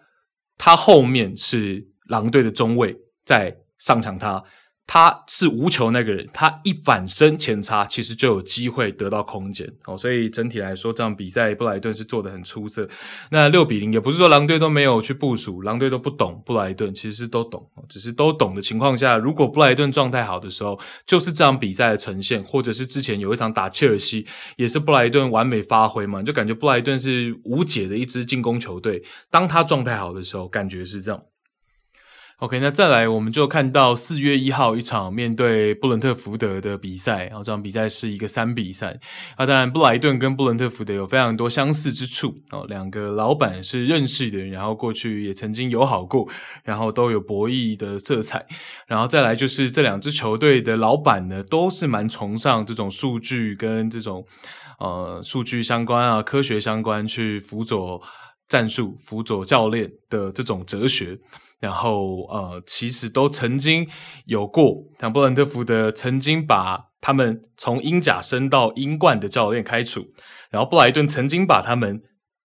[0.59, 4.43] 他后面是狼队的中卫在上抢他。
[4.87, 9.97] 他是无球那个人，他一反身前插，其实就有机会得到空间哦。
[9.97, 12.89] 所以整体来说，这场比赛布莱顿是做得很出色。
[13.30, 24.26] 那六比零也不是说狼队都没有去部署，狼队都不懂布莱顿，其实都懂，只是都懂的情况下，如果布莱顿状态好的时候，就是这场比赛的呈现，或者是之前有一场打切尔西，
[24.57, 29.03] 也是布莱顿完美发挥嘛，就感觉布莱顿是无解的一支进攻球队。
[29.30, 31.22] 当他状态好的时候，感觉是这样。
[32.39, 38.99] OK，那再来，我们就看到四月一号一场面对布伦特福德的比赛，然后这场比赛是一个三比赛。
[39.37, 46.28] 啊，当然布莱顿跟布伦特福德有非常多相似之处哦，两个老板是认识的人，然后过去也曾经友好过，
[46.64, 48.45] 然后都有博弈的色彩。
[48.89, 54.26] 然后再来就是这两支球队的老板呢，都是蛮崇尚这种数据跟这种
[54.80, 58.03] 呃数据相关啊、科学相关去辅佐
[58.49, 61.16] 战术、辅佐教练的这种哲学。
[61.65, 63.89] 然后，呃，其实都曾经
[64.27, 70.05] 有过，像布伦特福德曾经把他们从英甲升到英冠的教练开除，
[70.51, 72.03] 然后布莱顿曾经把他们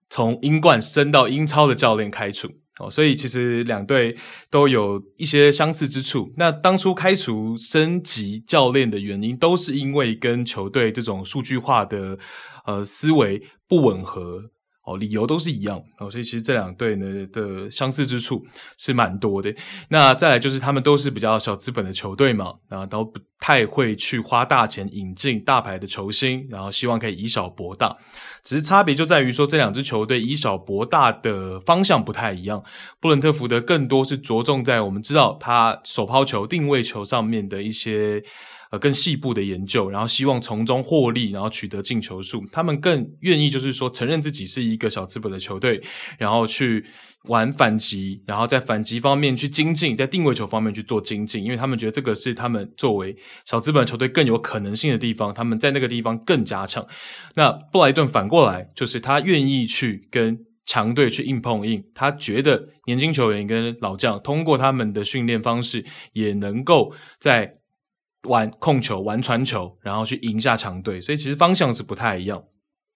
[0.10, 2.48] 从英冠升到英超的教练开除。
[2.80, 4.16] 哦，所以其实两队
[4.50, 6.32] 都有一些相似之处。
[6.38, 12.18] 那当初开除升级教练的原因，都是因为跟球队这种数据化的
[12.66, 14.52] 呃思维不吻合。
[14.90, 18.44] 哦，理由都是一样哦，所以其实这两队呢的相似之处
[18.76, 19.54] 是蛮多的。
[19.90, 27.96] 那再来就是他们都是比较小资本的球队嘛，然后都不太会去花大钱引进大牌的球星，然后希望可以以小博大。
[28.44, 32.64] 只是差别就在于说，这两支球队以小博大的方向不太一样。
[33.00, 38.24] 布伦特福德更多是着重在我们知道他手抛球、定位球上面的一些。
[38.72, 42.46] 呃，更细部的研究，然后希望从中获利，然后取得进球数。
[42.52, 45.82] 他们更愿意就是说承认自己是一个小资本的球队，
[46.20, 46.86] 然后去
[47.24, 55.34] 玩反击，然后在反击方面去精进，在定位球方面去做精进，因为他们觉得这个是他们作为小资本球队更有可能性的地方。
[55.34, 56.86] 他们在那个地方更加强。
[57.36, 67.56] 那布莱顿反过来就是他愿意去跟强队去硬碰硬，他觉得年轻球员跟老将通过他们的训练方式，也能够在。
[68.24, 72.44] 玩控球，玩传球，然后去赢下强队，所以其实方向是不太一样。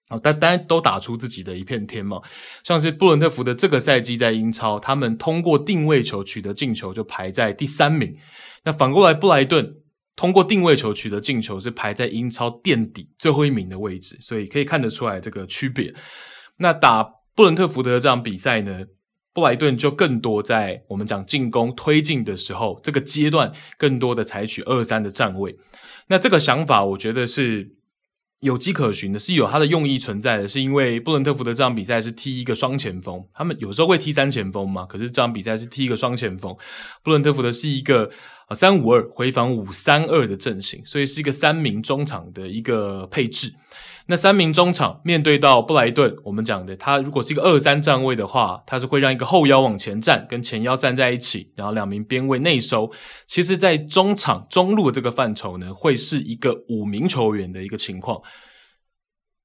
[0.09, 2.21] 哦，但当然都打出自己的一片天嘛。
[2.63, 8.17] 像是布伦特福德这个赛季在英超，他们通过定位球取得进球就排在第三名。
[8.65, 9.77] 那反过来，布莱顿
[10.15, 15.93] 通过定位球取得进球是排在英超垫底最后一名的位置，所以可以看得出来这个区别。
[16.57, 17.01] 那打
[17.33, 18.81] 布伦特福德这场比赛呢？
[19.33, 25.57] 布莱顿就更多在我们讲进攻推进的时候，这个阶段更多的采取二三的站位。
[26.07, 27.75] 那这个想法，我觉得是
[28.41, 30.47] 有迹可循的，是有它的用意存在的。
[30.47, 36.55] 是因为布伦特福德这场比赛是踢一个双前锋，他们有时候会踢三前锋嘛，可是这场比赛是踢一个双前锋。
[37.01, 38.11] 布伦特福德是一个
[38.47, 43.53] 啊三五二回防五三二的阵型，所以是一个三名中场的一个配置。
[44.07, 52.91] 那三名中场面对到布莱顿，我们讲的他如果是一个二三站位的话，他是会让一个后腰往前站，跟前腰站在一起，然后两名边位内收。
[53.27, 58.21] 其实，在中场中路这个范畴呢，会是一个五名球员的一个情况。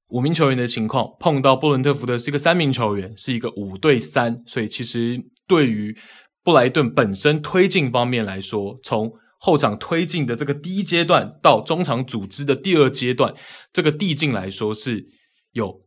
[0.09, 5.95] 五名球员的情况碰到布伦特福德是一个三名球员，是一个五对三，所以其实对于
[6.43, 13.33] 布莱顿本身推进方面来说，从后场推进的这个第一阶段到中场组织的第二阶段，
[13.73, 15.07] 这个递进来说是
[15.53, 15.81] 有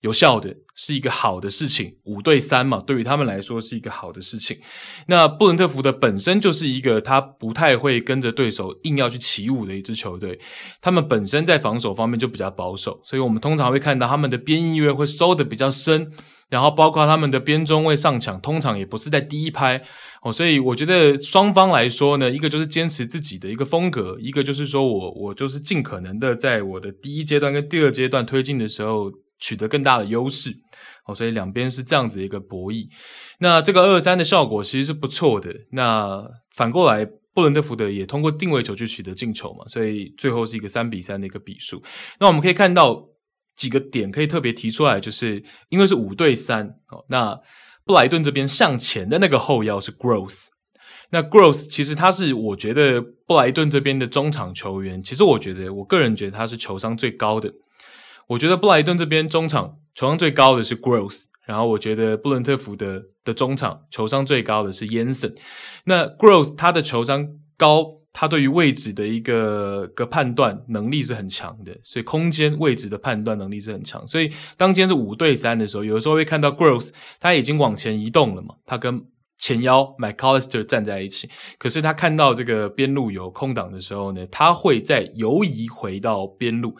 [0.00, 1.96] 有效的，是一个好的事情。
[2.04, 4.58] 五对三嘛，对于他们来说是一个好的事情。
[5.06, 10.38] 那布伦特福德本身就是一个他不太会跟着对手硬要去起舞的一支球队，
[10.80, 16.12] 他们本身在防守方面就比较保守，所以我们通常会看到他们的边翼位会收的比较深。
[16.48, 19.80] 然后包括他们的边中卫上抢，通常也不是在第一拍
[20.20, 30.54] 哦，所以我觉得双方来说呢，一个就是坚持自己的一个风格，一个就是说我我就是尽可能的在我的第一阶段跟第二阶段推进的时候取得更大的优势
[31.06, 32.88] 哦，所以两边是这样子一个博弈。
[33.38, 35.52] 那这个二三的效果其实是不错的。
[35.72, 36.22] 那
[36.54, 41.82] 反过来，布伦特福德也通过定位球去取得进球嘛，所以最后是一个三比三的一个比数。
[42.18, 43.08] 那我们可以看到。
[43.56, 47.38] 几个点可以特别提出来，就是因为是五对三哦，那
[47.84, 50.46] 布莱顿这边向前的那个后腰是 Gross，
[51.10, 57.52] 那 Gross 其实他是我觉得布莱顿这边的中场球员，其实我觉得我个人觉得他是球商最高的。
[58.30, 65.36] 我觉得布莱顿这边中场球商最高的是 Gross，然后我觉得布伦特福德的中场球商最高的是 y e n s e n。
[65.84, 68.00] 那 Gross 他的球商高。
[68.12, 74.04] 他对于位置的一个个判断能力是很强的，所以空间位置的判断能力是很强。
[74.08, 79.04] 所以当今天是五对三的时候，有的时候会看到 Gross 他已经往前移动了嘛，他跟
[79.38, 86.74] 前腰 McAllister 站在一起，可是他看到这个边路有空档的时候呢，他会再游移回到边路。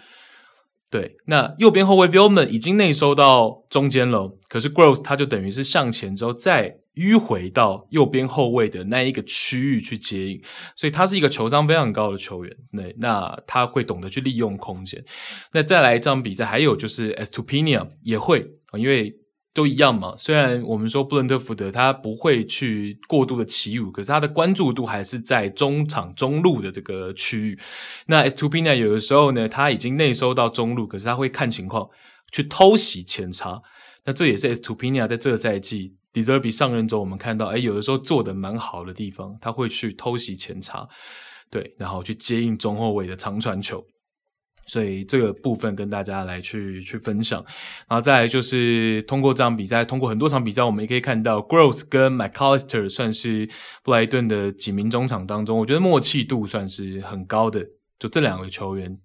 [0.90, 6.78] 对，那右边后卫 Veltman 已经内收到中间了，可是 Gross 他就等于是向前之后再。
[6.96, 10.42] 迂回到右边后卫的那一个区域去接应，
[10.74, 12.54] 所以他是一个球商非常高的球员。
[12.72, 15.02] 那那他会懂得去利用空间。
[15.52, 18.44] 那再来一场比赛，还有就是 Estupinia 也会，
[18.76, 19.16] 因为
[19.52, 20.14] 都一样嘛。
[20.16, 27.58] 虽然我们说布伦特福德他不会去过度的起舞，可是他的关注度还是在中场中路的这个区域。
[28.06, 31.88] 那 s to pina 有的时候呢，他已经内收到中路，可是他会看情况
[32.32, 33.60] 去偷袭前插。
[34.04, 35.96] 那这也是 s to pina 在这个赛季。
[36.12, 40.88] De Zerbi 上任之后，我们看到，哎，有的时候做得蛮好的地方，他会去偷袭前插，
[41.48, 43.80] 对，然后去接应中后卫的长传球，
[44.70, 47.44] 所以这个部分跟大家来去去分享。
[47.88, 53.48] 然后再来就是通过这场比赛，通过很多场比赛，我们也可以看到，Gross 跟 McAllister 算是
[53.82, 57.66] 布莱顿的几名中场当中，我觉得默契度算是很高的，
[57.98, 58.96] 就这两个球员。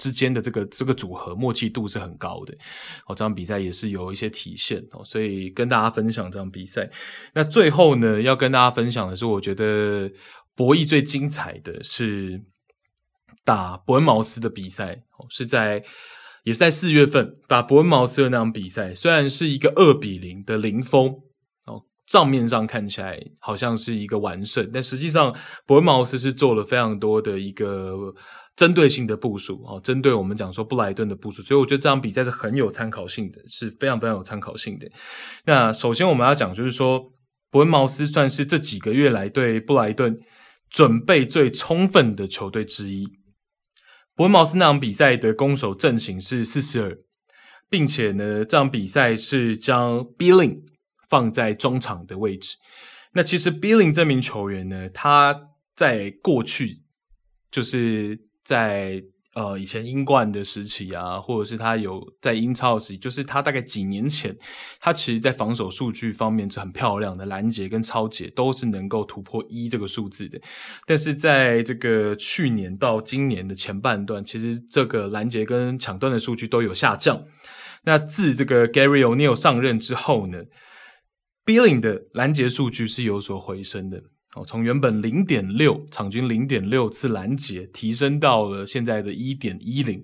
[0.00, 2.54] 之间的这个这个组合默契度是很高的，
[3.04, 6.88] 哦，这场比赛也是有一些体现哦，所以跟大家分享这场比赛。
[7.34, 10.10] 那最后呢，要跟大家分享的是，我觉得
[10.56, 12.42] 博弈最精彩的是
[13.44, 15.82] 打伯恩茅斯的比赛，是在
[16.44, 21.08] 也是在四月份打伯恩茅斯的那场比赛，虽然是一个二比零的零封
[21.66, 25.34] 哦，账面上看起来好像是一个完胜，但实际上
[25.66, 28.14] 伯恩茅斯是做了非常多的一个。
[28.56, 34.86] 针对性的部署哦，针对我们讲说布莱顿的部署，所以我觉得这场比赛是很有参考性的，是非常非常有参考性的。
[35.46, 37.10] 那首先我们要讲就是说，
[37.50, 40.18] 伯恩茅斯算是这几个月来对布莱顿
[40.68, 43.08] 准备最充分的球队之一。
[44.20, 46.98] 伯恩茅斯那场比赛的攻守阵型是四四二，
[47.70, 50.60] 并且呢，这场比赛是将 Billing
[51.08, 52.58] 放在中场的位置。
[53.14, 56.82] 那其实 Billing 这名球员呢，他在过去
[57.50, 58.26] 就是。
[58.42, 59.02] 在
[59.34, 64.36] 呃以前英冠的时期啊，或者是他有在英超的时期，就是他大概几年前，
[64.80, 70.40] 他其实在防守数据方面是很漂亮的，拦截跟超截都是能够突破一这个数字的。
[70.86, 77.24] 但是在这个去年到今年的前半段，其实这个拦截跟抢断的数据都有下降。
[77.84, 80.42] 那自这个 Gary O'Neil 上任之后呢
[81.46, 84.02] ，Billing 的拦截数据是有所回升的。
[84.36, 90.02] 哦，从原本零点六场均零点六次拦截，提升到了现在的一点一零。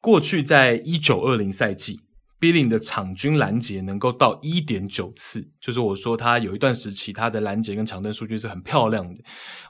[0.00, 2.00] 过去在一九二零赛季
[2.38, 9.22] ，Billing 的场均拦截能够到一点九次，就是我说他有一段时期他的拦截跟抢断数据是很漂亮的。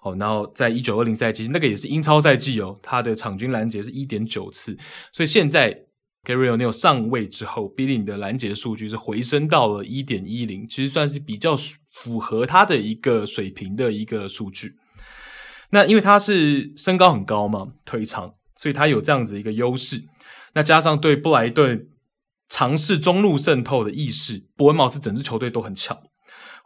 [0.02, 4.76] 哦，然后在一九二零赛季，那个也是英超赛季哦，他的场均拦截是一点九次，
[5.12, 5.89] 所以现在。
[6.24, 11.56] Gary O'Neil 上位之后，Billing 的拦截数据是回升到了一点一零，其实算是比较
[11.90, 14.76] 符合他的一个水平的一个数据。
[15.70, 20.04] 那因为他是身高很高嘛，腿长，所以他有这样子一个优势。
[20.52, 21.88] 那加上对布莱顿
[22.48, 25.98] 尝试中路渗透的意识，伯恩茅斯整支球队都很强。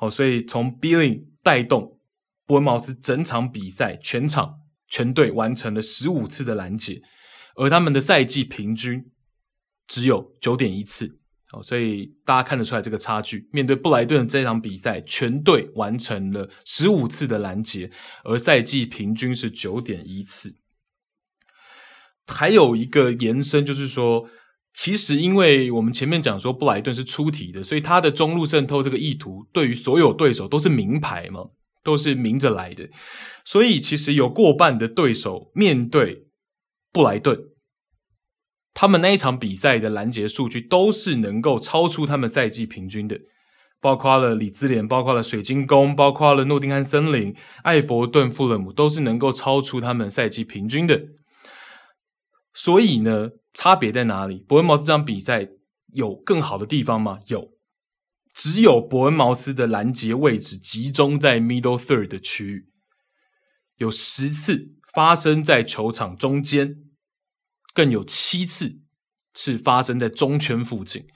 [0.00, 2.00] 哦，所以从 Billing 带动
[2.44, 4.56] 伯恩茅斯整场比赛全场
[4.88, 7.02] 全队完成了十五次的拦截，
[7.54, 9.12] 而他们的赛季平均。
[9.86, 11.18] 只有九点一次，
[11.52, 13.48] 哦，所以大家看得出来这个差距。
[13.52, 17.90] 面对布莱顿的这场比赛，全队完成了十五次的拦截，
[18.24, 20.56] 而赛季平均是九点一次。
[22.26, 24.28] 还有一个延伸就是说，
[24.72, 31.50] 其实因为我们前面讲说布莱顿是出题的，所以他的中路渗透这个意图对于所有对手都是明牌嘛，
[31.82, 32.88] 都是明着来的。
[33.44, 36.26] 所以其实有过半的对手面对
[36.90, 37.50] 布莱顿。
[38.74, 43.20] 他们那一场比赛的拦截数据都是能够超出他们赛季平均的，
[43.80, 51.00] 包括了里兹联，包括了水晶宫，包括了诺丁汉森林、艾佛顿、富勒姆，都是能够超出他们赛季平均的。
[52.52, 54.44] 所以呢，差别在哪里？
[54.48, 55.48] 伯恩茅斯这场比赛
[55.92, 57.20] 有更好的地方吗？
[57.26, 57.52] 有，
[58.32, 62.68] 只有伯恩茅斯的拦截位置集中在 middle third 的区域，
[63.76, 66.83] 有十次发生在球场中间。
[67.74, 68.78] 更有七次
[69.34, 71.06] 是发生在中圈附近，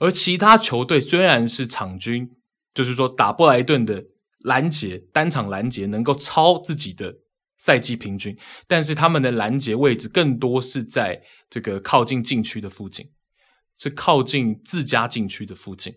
[0.00, 2.28] 而其他球队虽然是场均，
[2.74, 4.04] 就是说打布莱顿的
[4.40, 7.14] 拦截单场拦截能够超自己的
[7.56, 13.08] 赛季平均，但是他们的拦截位置更多是在这个靠近禁区的附近，
[13.78, 15.94] 是靠近自家禁区的附近。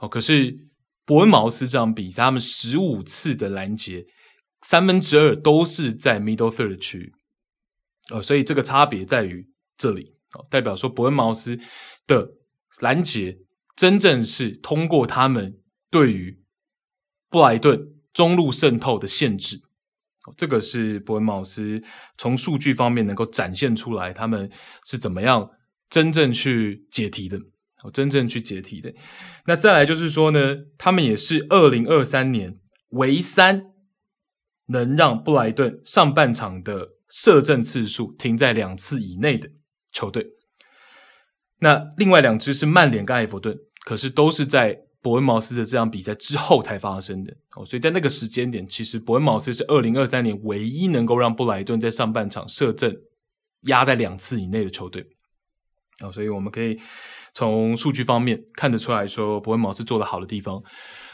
[0.00, 0.56] 哦，可是
[1.04, 4.04] 伯恩茅斯这场比赛，他们十五次的拦截，
[4.62, 7.12] 三分之二都是在 middle third 区域。
[8.10, 9.46] 呃，所以这个差别在于
[9.76, 11.58] 这里，哦，代表说伯恩茅斯
[12.06, 12.30] 的
[12.80, 13.38] 拦截
[13.76, 16.42] 真正是通过他们对于
[17.28, 17.78] 布莱顿
[18.14, 19.60] 中路渗透的限制，
[20.38, 21.82] 这个是伯恩茅斯
[22.16, 24.50] 从数据方面能够展现出来，他们
[24.86, 25.50] 是怎么样
[25.90, 27.38] 真正去解题的，
[27.82, 28.90] 哦，真正去解题的。
[29.44, 32.58] 那再来就是说呢，他们也是二零二三年
[32.92, 33.66] 唯三
[34.68, 36.94] 能让布莱顿上半场的。
[37.10, 39.50] 射正次数停在两次以内的
[39.92, 40.26] 球队，
[41.60, 47.34] 那另外两支是曼联跟埃弗顿，可是都是在伯恩茅斯的这场比赛之后才发生的。
[47.56, 52.94] 哦，所以在那个时间点，其实伯恩茅斯是二零二三年唯一能够让布莱顿在上半场射正
[53.62, 55.06] 压在两次以内的球队。
[56.00, 56.78] 哦，所以我们可以
[57.32, 60.62] 从数据方面看得出来说，伯恩茅斯做得好的地方，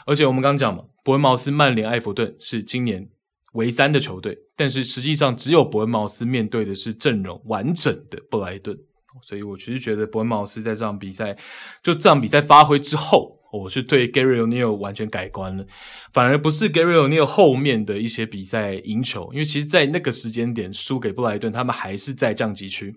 [0.05, 3.09] 而且我们刚讲嘛，伯恩茅斯、曼联、埃弗顿是今年。
[3.53, 8.77] 唯三的球队，但是实际上只有伯恩茅斯面对的是阵容完整的布莱顿，
[9.21, 11.35] 所以我其实觉得伯恩茅斯在这场比赛，
[11.83, 15.65] 就这场比赛发挥之后，我是对 Gary O'Neil 完全改观了，
[16.13, 22.95] 反而不是 Gary O'Neil 后面的一些比赛赢球，因为其实，在那个时间点输给布莱顿，他们还是在降级区，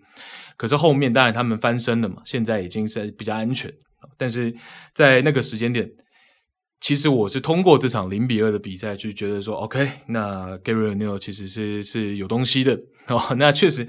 [0.57, 3.73] 可是后面当然他们翻身了嘛，现在已经是比较安全，
[4.17, 4.55] 但是
[4.95, 5.91] 在那个时间点。
[6.81, 13.35] 其实我是通过这场零比二的比赛，就觉得说，OK，那 Gary O'Neil 其实是是有东西的哦。
[13.37, 13.87] 那确实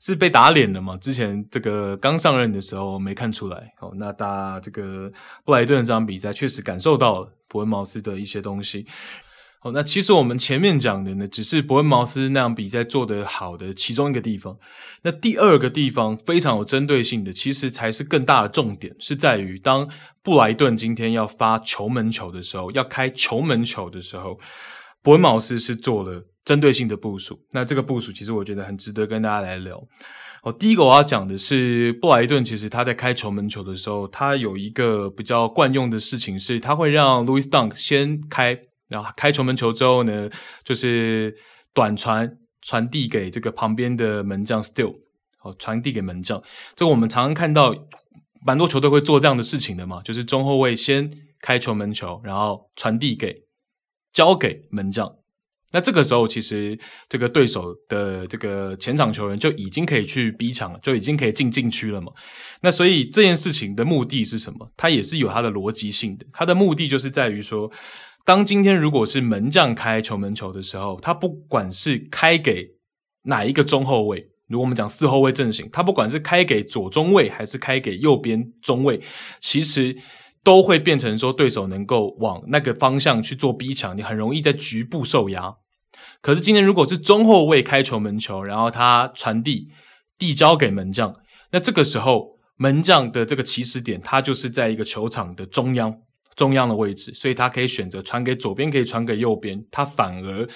[0.00, 0.96] 是被打脸了嘛。
[0.96, 3.92] 之前这个刚上任的时候没看出来哦。
[3.96, 5.10] 那打这个
[5.44, 8.86] 布莱顿这场比赛，确实感受到了伯恩茅斯的一些东西。
[9.62, 14.58] 哦，那其实我们前面讲的呢，只是伯恩茅斯那场比赛做得好的其中一个地方。
[15.02, 19.88] 那第二个地方非常有针对性的，其实才是更大的重点，是在于当
[20.20, 24.36] 布莱顿今天要发球门球的时候，要开球门球的时候，
[25.00, 27.38] 伯恩茅斯是做了针对性的部署。
[27.52, 29.80] 那这个部署其实我觉得很值得跟大家来聊。
[30.42, 38.58] 哦，第一个我要讲的是布莱顿，其实他在开球门球的时候，他有一个比较惯用的事情是，他会让 Lewis Dunk 先开。
[38.92, 40.28] 然后开球门球之后呢，
[40.62, 41.34] 就是
[41.72, 42.30] 短传
[42.60, 44.94] 传递给这个旁边的门将 Steele，
[45.40, 46.40] 哦，传递给门将。
[46.76, 47.74] 这个我们常常看到，
[48.46, 53.44] 蛮多球队会做这样的事情的嘛，就是中后卫先开球门球，然后传递给
[54.12, 55.10] 交给门将。
[55.72, 56.78] 那这个时候，其实
[57.08, 62.12] 这个对手的这个前场球员就已经可以去逼抢了，就已经可以进禁区了嘛。
[62.60, 64.70] 那所以这件事情的目的是什么？
[64.76, 66.26] 它也是有它的逻辑性的。
[66.32, 67.72] 它的目的就是在于说。
[68.24, 72.68] 当今天如果是门将开球门球的时候，他不管是开给
[73.24, 79.00] 哪一个中后卫，如果我们讲四后卫阵型，他不管是开给左中卫还是开给右边中卫，
[79.40, 79.96] 其实
[80.44, 85.56] 都会变成说对手能够往那个方向去做逼抢，你很容易在局部受压。
[86.20, 89.68] 可是今天如果是中后卫开球门球，然后他传递
[90.16, 91.16] 递交给门将，
[91.50, 95.98] 那这个时候门将的这个起始点，他就是在一个球场的中央。
[96.34, 100.48] 中央的位置，所以他可以选择传给左边，可以传给右边，他反而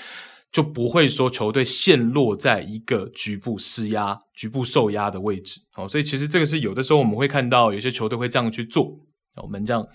[0.50, 5.60] 就不会说球队陷落在一个局部施压、局部受压的位置。
[5.74, 8.98] 哦，所以其实这个是有的时候我们会看到有些球队会这样去做。
[9.34, 9.86] 哦，门将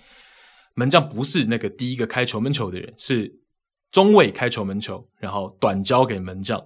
[0.76, 3.34] 门将不是那个第一个开球门球的人，是
[3.92, 6.64] 中卫开球门球，然后短交给门将，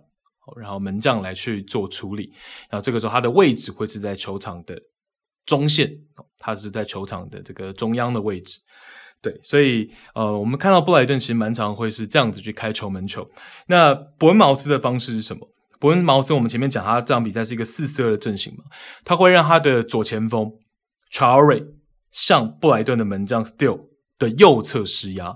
[0.58, 2.34] 然后门将来去做处理。
[2.70, 4.78] 然后这个时候他的位置会是在球场的
[5.46, 5.90] 中线，
[6.38, 8.60] 他是在球场的这个中央的位置。
[9.26, 13.28] 对，所以呃，我们看到布莱顿其实蛮常会是这样子去开球门球。
[13.66, 15.50] 那伯恩茅斯的方式是什么？
[15.80, 18.66] 伯恩茅斯我们前面讲他这场比赛是一个四四二的阵型嘛，
[19.04, 20.52] 他会让他的左前锋
[21.12, 21.66] Traore
[22.12, 23.88] 向布莱顿的门将 Still
[24.20, 25.34] 的右侧施压，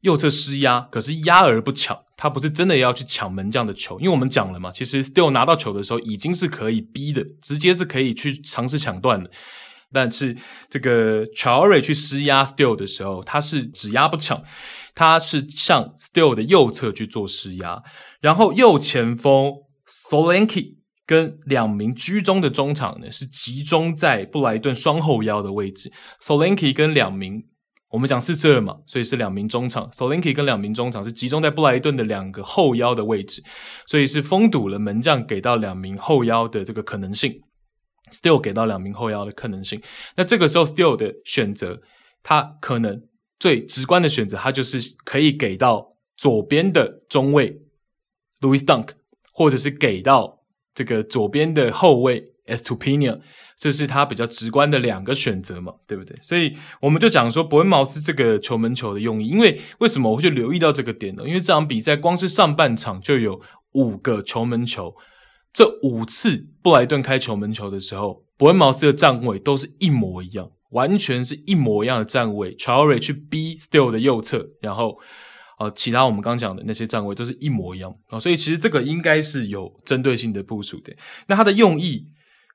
[0.00, 9.30] 右侧施压，可是压而不抢，他不是真的要去抢门将的球，因为我们讲了嘛，其实 Still 拿到球的时候已经是可以逼的，直接是可以去尝试抢断的。
[9.92, 10.36] 但是
[10.68, 14.42] 这个 Traore 去施压 Steel 的时候，他是只压不抢，
[14.94, 17.82] 他是向 Steel 的右侧去做施压，
[18.20, 19.52] 然后右前锋
[19.86, 20.76] Solanke
[21.06, 25.90] 跟两名居中的中场呢，是集中在布莱顿双后腰的位置。
[26.22, 27.44] Solanke 跟两名，
[27.90, 29.88] 我们讲四四二嘛，所以是两名中场。
[29.90, 33.42] Solanke 跟两名中场是集中在布莱顿的两个后腰的位置，
[33.86, 37.40] 所以是封堵了门将给到两名后腰的这个可能性。
[38.12, 39.80] Still 给到两名后腰的可能性，
[40.16, 41.80] 那这个时候 Still 的选择，
[42.22, 43.02] 他可能
[43.38, 47.60] 最直观的选择，他就是可以给到左边的中卫
[48.40, 48.88] Louis Dunk，
[49.32, 50.40] 或者是给到
[50.74, 53.20] 这个左边的后卫 Estupiñán，
[53.58, 56.18] 这是他比较直观的两个选择嘛，对不对？
[56.22, 61.24] 所以我们就讲说伯恩茅斯这个球门球的用意，因为为什么我会去留意到这个点呢？
[61.26, 63.40] 因为这场比赛光是上半场就有
[63.72, 64.94] 五个球门球。
[65.52, 72.54] 这五次布莱顿开球门球的时候，伯恩茅斯的站位都是一模一样，完全是一模一样的站位。
[72.56, 74.98] Traore 去逼 Still 的右侧，然后
[75.58, 80.94] 呃，其他我们刚讲的那些站位都是一模一样啊，所以其实这个应该是有针对性的部署的。
[81.26, 82.04] 那它的用意，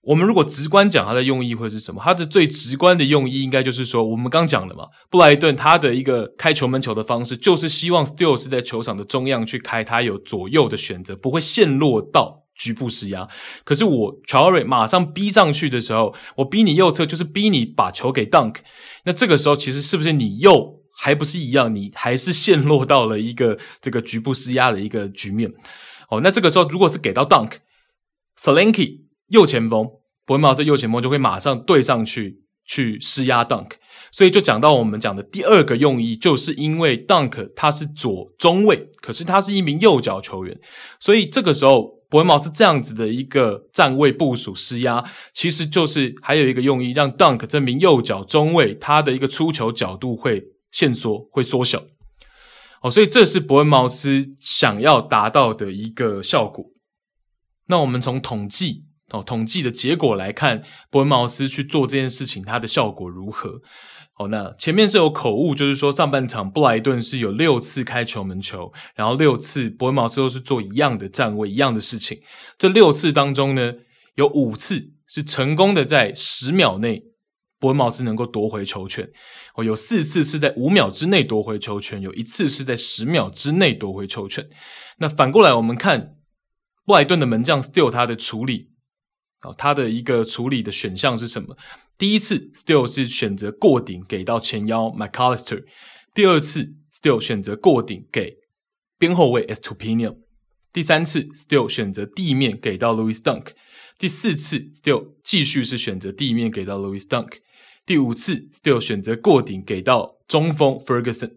[0.04, 2.02] 我们如果直观讲它的用意会是什么？
[2.02, 12.43] 它的最直观的用意应该就是说，我们刚讲了嘛，布莱顿他的一个开球门球的方式，就是希望 Still 是在球场的中央去开，他有左右的选择，不会陷落到。
[12.56, 13.28] 局部施压，
[13.64, 18.58] 可是我 Traore 马上逼上去的时候，我逼你右侧，就是逼你把球给 Dunk。
[19.06, 21.76] 那这个时候，其实是不是你又还不是一样？
[21.76, 25.52] 你还是陷落到了一个这个局部施压的一个局面。
[26.10, 29.00] 哦，那这个时候如果是给到 Dunk，Solanke
[29.30, 29.90] 右前锋，
[30.26, 33.72] 伯恩茅斯右前锋就会马上对上去去施压 Dunk。
[34.12, 40.56] 所以就讲到我们讲的第二个用意，就是因为 Dunk 他是左中卫，可是他是一名右脚球员，
[41.00, 42.03] 所以这个时候。
[42.14, 45.04] 伯恩茅斯这样子的一个站位部署施压，
[45.34, 51.82] 其实就是还有一个用意，让 Dunk 这名右脚中卫他的一个出球角度会限缩、会缩小。
[52.84, 56.64] 哦，所以这是伯恩茅斯想要达到的一个效果。
[57.66, 60.62] 那我们从统计哦，统计的结果来看，
[60.92, 63.60] 伯恩茅斯去做这件事情，它的效果如何？
[64.16, 72.22] 好，那前面是有口误，就是说上半场布莱顿是有六次开球门球，然后六次伯恩茅斯都是做一样的站位、一样的事情。
[72.56, 73.74] 这六次当中呢，
[74.14, 77.04] 有五次是成功的在十秒内
[77.60, 79.10] 伯恩茅斯能够夺回球权，
[79.56, 84.48] 哦，有四次是在五秒之内夺回球权，有一次是在十秒之内夺回球权。
[85.00, 86.18] 那反过来我们看
[86.86, 88.73] 布莱顿的门将 Steele 他的处理。
[89.44, 91.56] 哦，他的一个处理的选项是什么？
[91.98, 95.66] 第一次，Still 是选择过顶给到前腰 McAllister；
[96.14, 98.38] 第二次，Still 选择过顶给
[98.98, 100.16] 边后卫 Estupiñán；
[100.72, 103.48] 第三次，Still 选择地面给到 Louis Dunk；
[104.00, 107.28] 第四次，Still 继续是选择地面给到 Louis Dunk；
[107.86, 111.32] 第五次，Still 选择过顶给到中锋 Ferguson；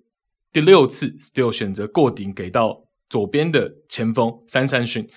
[0.53, 5.09] 第六次，Still 选择过顶给到左边的前锋三三逊。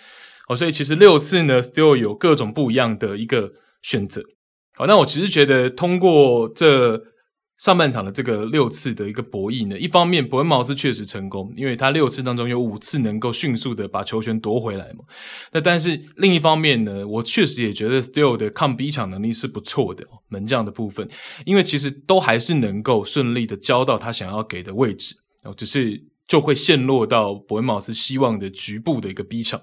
[0.50, 4.24] 哦，所以其实六次呢，Still 有各种不一样的一个选择。
[4.76, 7.02] 好，那我其实觉得通过这
[7.60, 15.04] 上半场的这个六次的一个博弈呢，一方面伯恩茅斯确实成功，因为他六次当中有五次能够迅速的把球权夺回来嘛。
[15.52, 21.08] 那但是另一方面呢，我确实也觉得 Still 的抗逼抢能力是不错的，门将的部分，
[21.46, 29.62] 因为其实都还是能够顺利的交到他想要给的位置，哦，只是就会陷落到伯恩茅斯希望的局部的一个逼抢。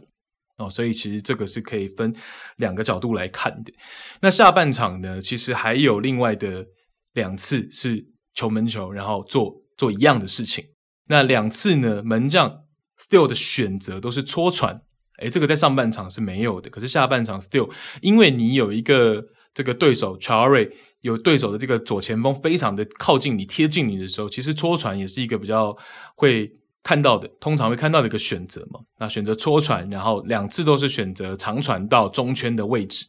[0.59, 2.15] 哦，所以其实这个是可以分
[2.57, 3.73] 两个角度来看的。
[4.21, 6.67] 那下半场呢，其实还有另外的
[7.13, 10.65] 两次是球门球，然后做做一样的事情。
[11.09, 12.63] 那两次呢，门将
[12.99, 14.81] Still 的选择都是戳传，
[15.19, 16.71] 诶，这个在上半场是没有的。
[16.71, 20.71] 可是下半场 Still，因为你有一个这个对手 Chara
[21.03, 25.77] 有对手的这个左前锋非常的靠近你、贴近你的时候，其实戳传也是一个比较
[26.15, 26.51] 会。
[26.87, 33.05] 看到的通常会看到的一个选择嘛，那选择戳传，然后两次都是选择长传到中圈的位置。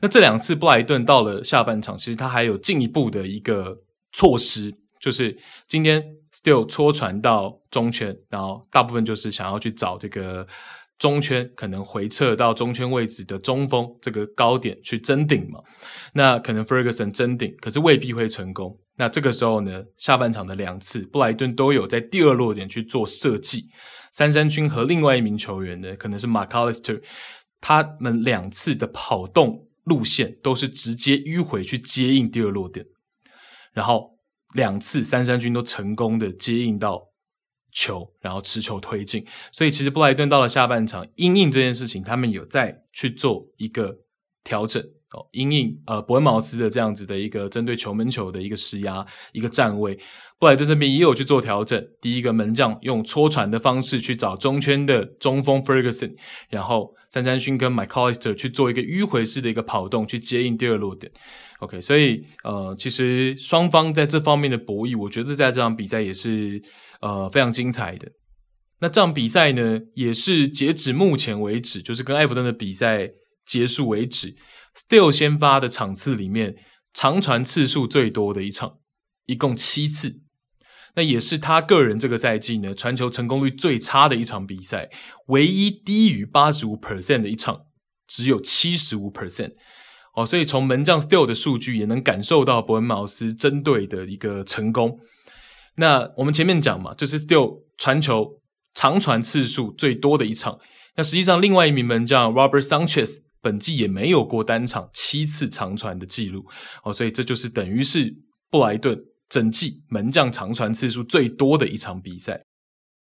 [0.00, 3.76] 那这两次布莱顿到了下半场，其实他还有进一步的一个
[4.12, 6.00] 措施，就是今天
[6.32, 10.46] Steele 戳传到中圈，然后大部分就是想要去找这个
[10.98, 15.60] 中圈可能回撤到中圈位置的中锋这个高点去争顶嘛，
[16.12, 18.76] 那可能 Ferguson 争顶，可是未必会成功。
[18.96, 23.66] 那这个时候呢，下半场的两次布莱顿都有在第二落点去做设计，
[24.12, 27.00] 三三军和另外一名球员呢，可能是 McAllister，
[27.60, 32.84] 他们两次的跑动路线都是直接迂回去接应第二落点，
[33.72, 34.18] 然后
[34.52, 37.07] 两次三三军都成功的接应到。
[37.78, 43.98] 球，然后持球推进，所以其实布莱顿到了下半场，因应这件事情，他们有在去做一个
[44.42, 44.82] 调整。
[45.12, 49.98] 哦，因应呃伯恩茅斯的这样子的一个针对球门球的一个施压，一个站位，
[50.38, 51.82] 布莱顿这边也有去做调整。
[52.00, 56.12] 第一个门将用戳传的方式去找中圈的中锋 Ferguson，
[56.50, 61.10] 然后三三勋跟 McAllister 去做一个迂回式的一个跑动，去接应第二落点。
[61.60, 66.62] OK，所以呃，其实双方在这方面的博弈，我觉得在这场比赛也是
[67.00, 68.06] 呃非常精彩的。
[68.80, 73.10] 那这场比赛呢，也是截止目前为止，就是跟埃弗顿的比赛
[73.44, 74.36] 结束为止
[74.76, 76.56] Still 先发的场次里面，
[76.92, 78.78] 长传次数最多的一场，
[79.26, 80.20] 一共七次。
[80.94, 84.90] 那也是他个人这个赛季呢，传球成功率最差的一场比赛，
[85.26, 87.66] 唯一低于八十五 percent 的一场，
[88.06, 89.52] 只有七十五 percent。
[90.14, 94.98] 哦，所以从门将 Still 的数据也能感受到伯恩茅斯针对的一个成功。
[95.76, 98.40] 那我们前面讲嘛，就是 Still 传球
[98.74, 100.58] 长传次数最多的一场。
[100.96, 103.18] 那实际上另外一名门将 Robert Sanchez
[103.48, 106.44] 本季也没有过单场七次长传的记录。
[106.84, 108.14] 哦，所以这就是等于是
[108.50, 112.44] 布莱顿整季门将长传次数最多的一场比赛。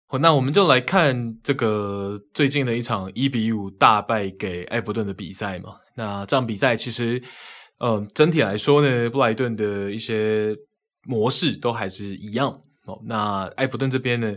[0.08, 5.76] 好，那我们就来看这个最近的一场一比五大败给埃弗顿的比赛嘛。
[5.94, 7.22] 那这场比赛其实，
[7.78, 10.54] 呃，整体来说呢，布莱顿的一些
[11.06, 12.50] 模式都还是一样
[12.86, 13.00] 哦。
[13.06, 14.34] 那埃弗顿这边呢，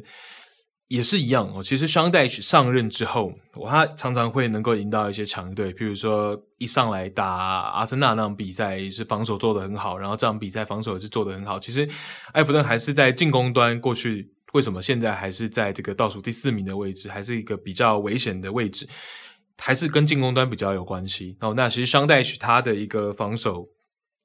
[0.88, 1.64] 也是一样哦。
[1.64, 3.34] 其实桑戴许上任之后，
[3.68, 11.60] 他常常会能够赢到一些强队，譬如说一上来打阿森纳那场比赛，是防守做得很好，然后这场比赛防守也是做得很好。
[11.60, 11.90] 其实
[12.34, 18.88] 埃弗顿还是在进攻端，过去为什么现在还是在这个倒数第四名的位置，还是一个比较危险的位置？
[19.58, 21.54] 还是跟进攻端比较有关系哦。
[21.56, 23.66] 那其实桑戴许他的一个防守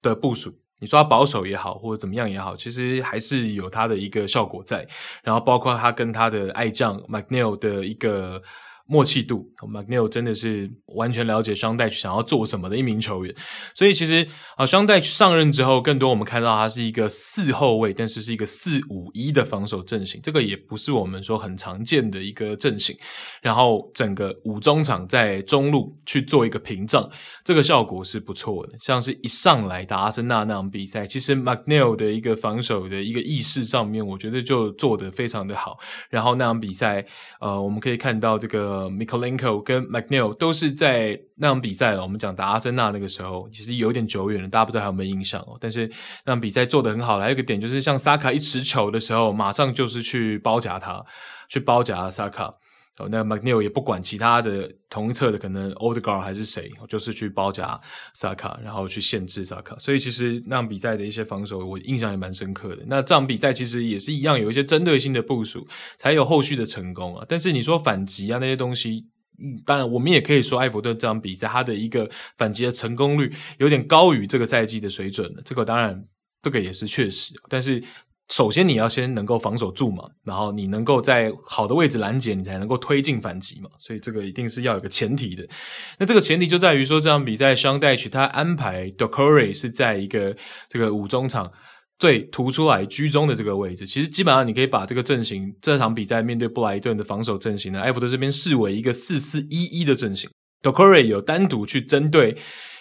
[0.03, 4.85] 的部署，你说他保守也好，或者怎么样也好，其实还是有他的一个效果在。
[5.22, 8.43] 然后包括他跟他的爱将 McNeil 的一个。
[8.91, 13.32] 默契度，McNeil 真的是完全了解双戴想要做什么的一名球员，
[13.72, 14.26] 所以其实
[14.57, 22.97] 啊，双戴许上任之后，更多我们看到他是一个四后卫，但是是一个四五一的防守阵型，这个也不是我们说很常见的一个阵型。
[23.41, 27.09] 然后整个五中场在中路去做一个屏障，
[27.45, 28.72] 这个效果是不错的。
[28.80, 35.78] 像是一上来打阿森纳那场比赛，其实 McNeil 的一个防守的一个意识上面，我觉得就做得非常的好。
[36.09, 37.07] 然后那场比赛，
[37.41, 38.80] 呃，我们可以看到这个。
[38.81, 42.03] 呃 Mikolenko 跟 McNeil 都是在那场比赛了。
[42.03, 45.59] 我们讲打阿森纳那个时候，其实有点久远了，大家不知道还有没有印象哦。
[45.61, 45.87] 但是
[46.24, 51.05] 那场比赛做得很好，还有一个点就是，像萨卡一持球的时候，马上就是去包夹他，
[51.49, 52.55] 去包夹萨卡。
[53.09, 57.80] 那 McNeil 也不管其他的同一侧的可能 o l d g a r 还是谁，就是去包夹
[58.14, 59.76] 萨卡，然后去限制萨卡。
[59.78, 62.84] 所以其实那场比赛的一些防守，我印象也蛮深刻的。
[62.86, 67.24] 那这场比赛其实也是一样，有一些针对性的部署，才有后续的成功啊。
[67.28, 69.07] 但是你说反击啊那些东西，
[69.38, 75.42] 嗯，当然我们也可以说，埃弗顿这场比赛他的一个反击的成功率有点高于这个赛季的水准了。
[75.44, 76.05] 这个当然，
[76.42, 77.82] 这个也是确实，但是。
[78.31, 83.68] 首先，你要先能够防守住嘛，然后你能够在好的位置拦截，你才能够推进反击嘛。
[83.81, 85.45] 所以这个一定是要有个前提的。
[85.99, 90.37] 那这个前提就在于说，这场比赛桑戴许他安排 Doucouré 是在一个
[90.68, 91.51] 这个五中场
[91.99, 93.85] 最突出来居中的这个位置。
[93.85, 100.31] 其实基本上你可以把这个阵型，这场比赛面对布莱顿的防守阵型呢，埃弗顿这边视为一个四四一一的阵型。
[100.62, 102.37] Doucouré 有单独去针对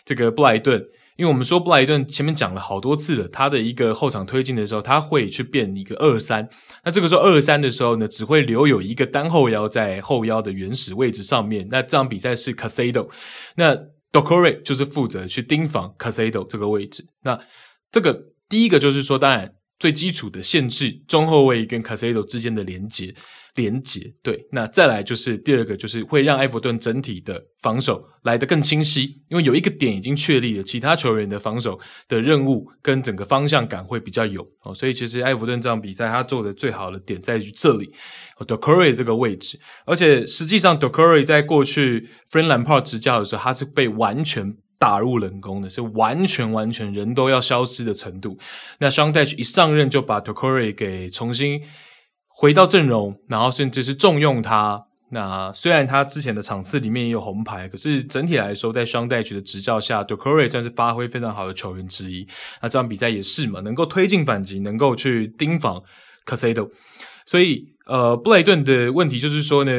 [0.06, 0.86] 这个布莱顿。
[1.20, 6.48] 因为我们说布莱顿前面讲了好多次了，他的一个后场推进的时候，他会去变一个二三。
[6.86, 11.68] 那这个时候二三的时候呢，只会留有一个单后腰在后腰的原始位置上面。
[11.70, 13.10] 那这场比赛是 Caicedo，
[13.56, 13.76] 那
[14.14, 17.06] Doucouré 就是负责去盯防 Caicedo 这个位置。
[17.24, 17.38] 那
[17.92, 18.18] 这个
[18.48, 23.14] 第一个就是说，当然最基础的限制中后卫跟 Caicedo 之间的连接。
[23.56, 37.92] 连接对，那再来就是第二个，就是会让埃弗顿整体的防守来得更清晰，因为有一个点已经确立了，其他球员的防守的任务跟整个方向感会比较有哦，所以其实埃弗顿这场比赛他做的最好的点在于这里
[38.48, 48.38] d o c u r r y 这个位置，而且实际上 Doucouré 在过去 Frank Lampard 执教的时候，他是被完全打入冷宫的，是完全完全人都要消失的程度。
[48.80, 51.62] 那 Sean Dyche 一上任就把 Doucouré 给重新。
[52.40, 62.26] 回到阵容，然后甚至是重用他，那虽然他之前的场次里面也有红牌，可是整体来说，在 Sean Dyche 的执教下，Doucouré 算是发挥非常好的球员之一。
[62.62, 65.84] 那这场比赛也是嘛，能够推进反击，能够去盯防
[66.26, 66.72] c a s e d o。
[67.26, 69.72] 所以，呃，布莱顿的问题就是说呢，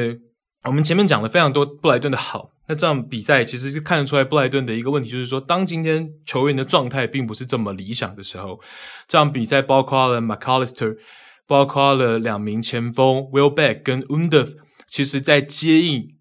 [0.65, 2.51] 我们前面讲了非常多布莱顿的好。
[2.67, 8.59] 那这场比赛其实是看得出来布莱顿的一个问题，就是说，当今天球员的状态并不是这么理想的时候，
[9.07, 10.95] 这场比赛包括了 McAllister，
[11.51, 14.55] 包括了两名前锋 Welbeck 跟 Undev，。
[14.87, 16.15] 其实，在接应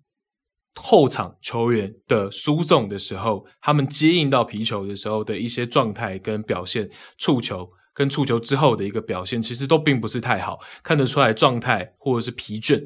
[0.74, 12.85] 后场球员的输送的时候，他们接应到皮球的时候的一些状态跟表现，触球跟触球之后的一个表现，其实都并不是太好，看得出来状态或者是疲倦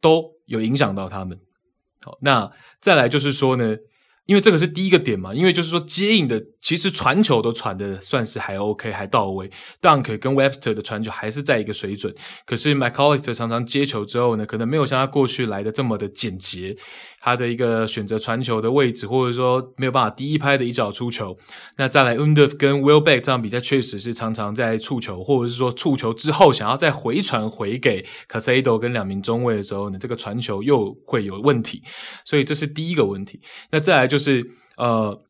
[0.00, 1.36] 都有影响到他们。
[2.00, 2.48] 好，那
[2.80, 3.76] 再来就是说呢。
[4.26, 9.48] 因为这个是第一个点嘛，因为就是说接应的其实传球都传的算是还 OK 还到位
[9.80, 12.12] ，Dunk 跟 Webster 的传球还是在一个水准，
[12.44, 16.76] 可是 McAllister 常常接球之后呢，可能没有像他过去来的这么的简洁。
[17.20, 21.38] 他的一个选择传球的位置，或者说没有办法第一拍的一脚出球。
[21.76, 31.84] 那再来，Undav 跟 Welbeck 这场比赛确实是常常在触球，或者是说触球之后想要再回传回给 Casado 跟两名中卫的时候呢，这个传球又会有问题。
[32.24, 33.40] 所以这是第一个问题。
[33.70, 35.22] 那再来就是呃。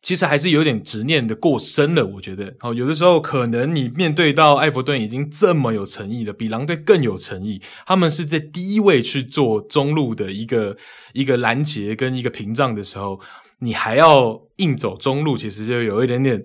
[0.00, 2.54] 其实还是有点执念的过深了，我觉得。
[2.60, 7.60] 好，有的时候可能你面对到埃弗顿已经这么有诚意了，比狼队更有诚意。
[7.84, 10.76] 他们是在第一位去做中路的一个
[11.14, 13.18] 一个拦截跟一个屏障的时候，
[13.58, 16.44] 你还要硬走中路，其实就有一点点，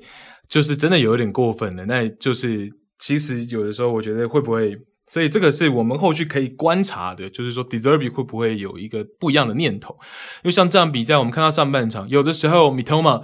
[0.50, 1.86] 就是真的有一点过分了。
[1.86, 4.76] 那就是其实有的时候我觉得会不会，
[5.08, 9.96] 所以这个是我们后续可以观察的，就是说 De Zerbi 会不会有一个不一样的念头？
[10.44, 13.22] 因为像这样比赛，我们看到上半场，有的时候 Mitoma。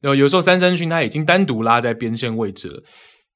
[0.00, 2.82] 有有时候三三军他已经单独拉在边线位置了，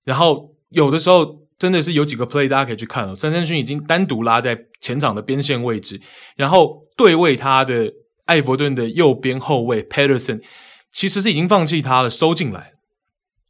[0.05, 6.01] 然后有的时候真的是有几个 play 大家可以去看哦，三三军已经单独拉在前场的边线位置，
[6.37, 7.93] 然后对位他的
[8.27, 10.41] 艾弗顿的右边后卫 Pedersen
[10.93, 12.75] 其实是已经放弃他了，收进来，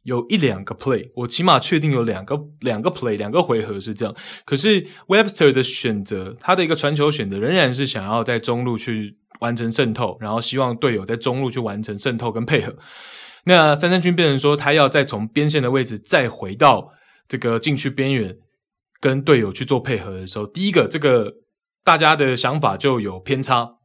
[0.01, 9.19] 有一两个 play，我起码确定有两个两个 play 两个回合是这样，可是 Webster 的选择，他的一个传球选择仍然是想要在中路去。
[9.43, 12.73] 完成渗透，然后希望队友在中路去完成渗透跟配合。
[13.43, 16.93] 那三三军变成说，他要再从边线的位置再回到
[17.27, 18.37] 这个禁区边缘，
[19.01, 21.33] 跟队友去做配合的时候，第一个这个
[21.83, 23.75] 大家的想法就有偏差。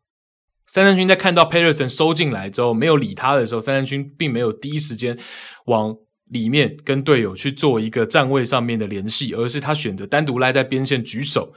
[0.69, 5.19] 三三军在看到 Pedersen 收进来之后，没有理他的时候，三三军并没有第一时间
[5.67, 5.97] 往
[6.31, 11.53] 里面跟队友去做一个站位上面的联系，而是他选择单独赖在边线举手。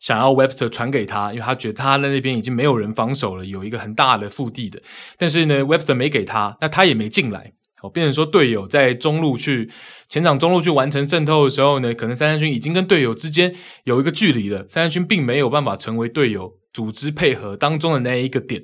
[0.00, 4.82] 想要 Webster 传给他，因为他觉得他在那边已经没有人防守了，有一个很大的腹地的。
[5.16, 7.52] 但是呢，Webster 没给他，那他也没进来。
[7.82, 9.70] 哦，变成说队友在中路去
[10.06, 18.62] 前场中路去完成渗透的时候呢，可能三三军已经跟队友之间有一个距离了，三三军并没有办法成为队友组织配合当中的那一个点。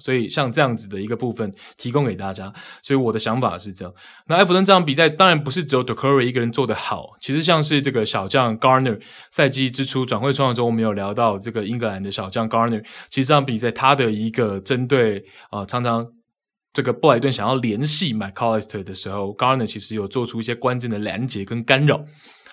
[0.00, 3.94] 所以像这样子的一个部分提供给大家，所以我的想法是这样。
[4.26, 15.18] 那埃弗顿这场比赛当然不是只有 Doucouré 一个人做得好，其实像是这个小将 Garner 赛季之初转会窗的时候，我们有聊到这个英格兰的小将 Garner，其实这场比赛他的一个针对
[15.50, 16.06] 啊、呃，常常
[16.72, 22.04] 这个布莱顿想要联系 McAllister 的时候，Garner 其实有做出一些关键的拦截跟干扰。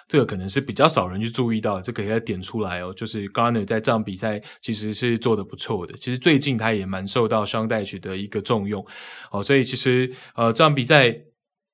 [0.08, 2.94] 这个可能是比较少人去注意到，这个可以点出来哦。
[2.94, 8.86] 就是 Garner 在这场比赛其实是做得不错的，其实最近他也蛮受到 Sean Dyche 的一个重用
[9.32, 9.44] 哦。
[9.44, 11.10] 所以其实呃这场比赛，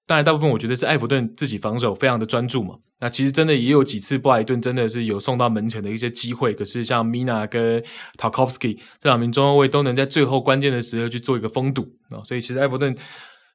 [0.07, 2.75] 当然大部分我觉得是埃弗顿自己防守非常的专注嘛。
[3.01, 7.84] 那其实真的也有几次布莱顿真的是有送到门前的一些机会，可是像 Mina 跟
[8.17, 12.21] Tarkovsky 这两名中后卫都能在最后关键的时候去做一个封堵哦。
[12.23, 12.95] 所以其实埃弗顿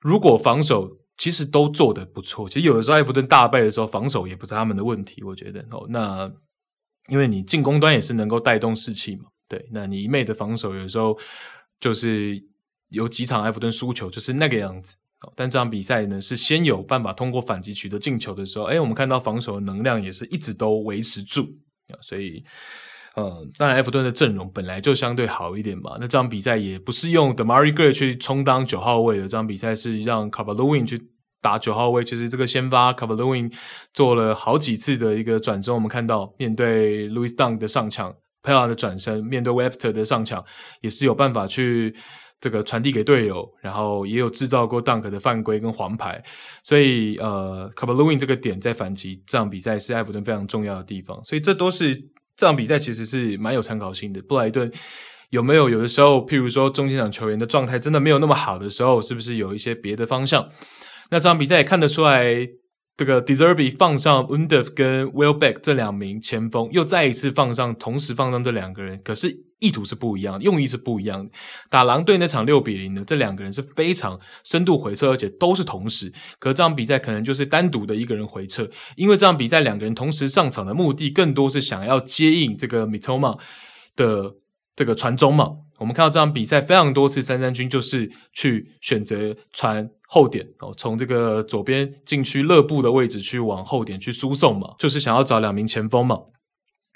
[0.00, 2.48] 如果防守，其实都做得不错。
[2.48, 5.22] 其实有的时候埃弗顿大败的时候，防守也不是他们的问题。
[5.22, 6.30] 我觉得哦，那
[7.08, 9.24] 因为你进攻端也是能够带动士气嘛。
[9.48, 11.18] 对，那你一昧的防守，有的时候
[11.80, 12.42] 就是
[12.88, 14.96] 有几场埃弗顿输球就是那个样子。
[15.34, 21.48] 但这场比赛呢，是先有办法通过反击取得进球的时候，哎，我们看到防守的能量也是一直都维持住。
[22.00, 22.44] 所以，
[23.16, 25.96] 呃，当然埃弗顿的阵容本来就相对好一点嘛。
[25.98, 30.52] 那这场比赛也不是用 d e m a r i g r a y 去充当九号位的，这场比赛是让 c a r v
[30.52, 31.02] a l o w i n 去
[31.40, 32.04] 打九号位。
[32.04, 33.50] 其实这个先发 c a r v a l o w i n
[33.94, 40.44] 做了好几次的一个转身，我们看到面对 Louis Dunk 的上抢，Pellè 的转身，面对 Webster 的上抢，
[40.82, 41.96] 也是有办法去
[42.38, 46.22] 这个传递给队友，然后也有制造过 Dunk 的犯规跟黄牌。
[46.62, 51.18] 所以呃 Calvert-Lewin 这个点在反击这场比赛是埃弗顿非常重要的地方。
[51.24, 52.10] 所以这都是。
[52.36, 54.20] 这场比赛其实是蛮有参考性的。
[54.22, 54.70] 布莱顿
[55.30, 60.50] 有没有有的时候，譬如说中前场球员的状态真的没有那么好的时候，是不是有一些别的方向？
[61.10, 62.48] 那这场比赛也看得出来，
[62.96, 71.30] 这个 De Zerbi 放上 Undev 跟 Welbeck 这两名前锋，又再一次放上，同时放上这两个人，可是意图是不一样，用意是不一样的。
[71.68, 76.10] 打狼队那场六比零呢，这两个人是非常深度回撤，而且都是同时。
[76.38, 83.38] 可这场比赛可能就是单独的一个人回撤，因为这场比赛两个人同时上场的目的，更多是想要接应这个 Mitoma
[83.94, 84.36] 的
[84.74, 85.50] 这个传中嘛。
[85.78, 89.90] 我们看到这场比赛非常多次，三三军就是去选择传。
[90.06, 96.20] 后点哦，从这个左边禁区勒布的位置去往后点去输送嘛，就是想要找两名前锋嘛。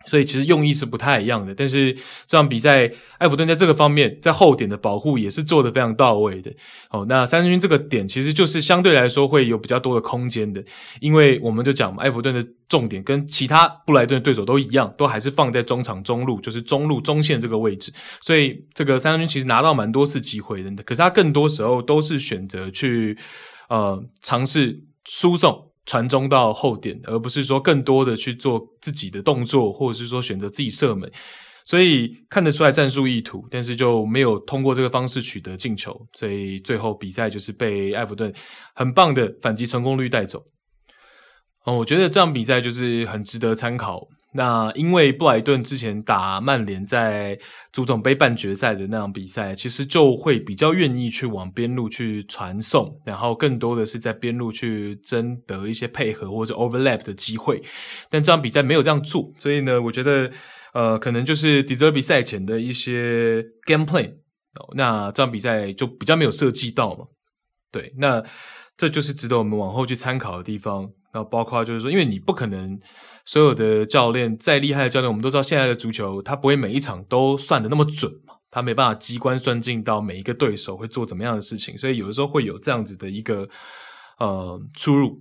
[0.07, 1.93] 所以其实用意是不太一样的，但是
[2.27, 6.51] 这场比赛，艾弗顿在这个方面在后点的保护也是做得非常到位的。
[6.91, 10.65] 哦，那三军这个点其实就是相对来说会有比较多的空间的，
[11.01, 17.93] 因为我们就讲埃，弗顿的重点跟其他布莱顿的对手都一样，都还是放在中场中路，就是中路中线这个位置。
[18.23, 23.19] 所以这个三军其实拿到蛮多次机会的，可是他更多时候都是选择去
[23.69, 25.70] 呃尝试输送。
[25.87, 31.11] 传中到后点，而不是说更多的去做自己的动作，或者是说选择自己射门，
[31.65, 38.33] 所以看得出来战术意图，但是就没有通过这个方式取得进球，所以最后比赛就是被埃弗顿
[38.75, 40.43] 很棒的反击成功率带走。
[41.65, 44.07] 哦，我觉得这场比赛就是很值得参考。
[44.33, 47.39] 那因为布莱顿之前打曼联在
[47.73, 57.61] 足总杯半决赛的那场比赛，其实就会比较愿意去往边路去传送，然后更多的是在边路去争得一些配合或者 overlap 的机会。
[58.09, 60.31] 但这场比赛没有这样做，所以呢，我觉得
[60.73, 64.09] 呃，可能就是 De Zerbi 赛前的一些 game plan，
[64.55, 67.07] 哦，那这场比赛就比较没有设计到嘛。
[67.73, 68.23] 对，那
[68.81, 70.91] 这就是值得我们往后去参考的地方。
[71.13, 72.81] 那包括就是说，因为你不可能。
[73.27, 83.47] 所有的教练再厉害的教练，我们都知道现在的足球，他不会每一场都算的那么准嘛，他没办法机关算尽到每一个对手会做怎么样的事情，所以有的时候会有这样子的一个
[84.19, 85.21] 呃出入。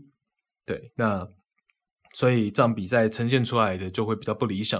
[0.65, 1.27] 对，那
[2.13, 4.79] 所以这场比赛呈现出来的就会比较不理想。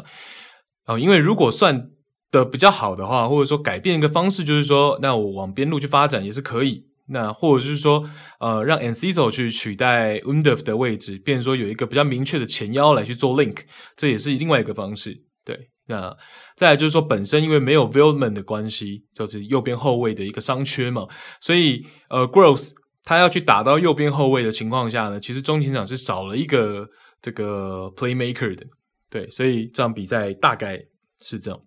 [0.86, 1.92] 哦、呃，因为如果算
[2.32, 6.89] 的比较好的话，或者说改变一个方式，就是说，那我往边路去发展也是可以。
[7.10, 8.08] 那或者是说，
[8.40, 13.58] 呃，让 Enciso 去取代 Undef 的位置，变成说有一个比较明确的前腰来去做 link，
[13.98, 15.24] 这也是另外一个方式。
[15.44, 16.16] 对，那
[16.56, 21.08] 再来就是说，本身因为没有 Veltman 的关系，就是右边后卫的一个伤缺嘛，
[21.42, 22.72] 所以呃，Gross
[23.04, 26.88] 他要去打到右边后卫的情况下呢，其实中前场是少了一个
[27.22, 28.66] 这个 playmaker 的。
[29.10, 30.80] 对，所以这场比赛大概
[31.22, 31.60] 是这样。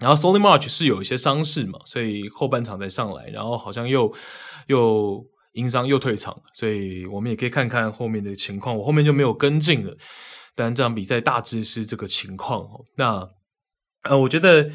[0.00, 4.12] 然后 Solly March 是有一些伤势嘛，所以后半场才上来，然后好像又
[4.66, 8.76] 又因伤又退场，所以我们也可以看看后面的情况。
[8.76, 9.96] 我后面就没有跟进了，
[10.54, 12.66] 但这场比赛大致是这个情况。
[12.96, 13.28] 那
[14.02, 14.70] 呃，我觉得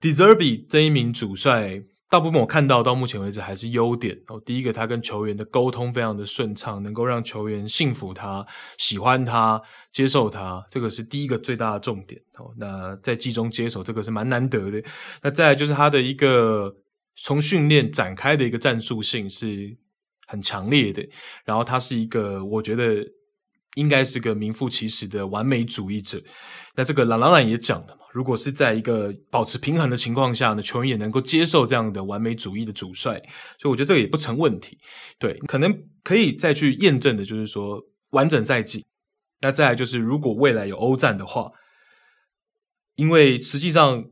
[0.00, 1.82] De Zerbi 这一名主帅。
[2.10, 4.40] 大部分我看到到目前为止还是优点哦。
[4.46, 8.46] 第一个，他跟球员的沟通非常的顺畅，能够让球员信服他、
[8.78, 9.60] 喜欢他、
[9.90, 12.54] 接受他，这个是第一个最大的重点哦。
[12.56, 14.80] 那在季中接手，这个是蛮难得的。
[15.22, 16.72] 那再来就是他的一个
[17.16, 19.76] 从训练展开的一个战术性是
[20.26, 21.06] 很强烈的，
[21.44, 23.04] 然后他是一个我觉得
[23.76, 26.22] 应该是个名副其实的完美主义者。
[26.76, 28.02] 那这个朗朗朗也讲了嘛。
[28.12, 33.20] 如果是在一个保持平衡的情况下呢，球员也能够接受这样的完美主义的主帅，
[33.58, 34.78] 所以我觉得这个也不成问题。
[35.18, 38.86] 对，可能可以再去验证的，就是说完整赛季。
[39.40, 41.50] 那再来就是，如果未来有欧战的话，
[42.94, 44.04] 因为实际上，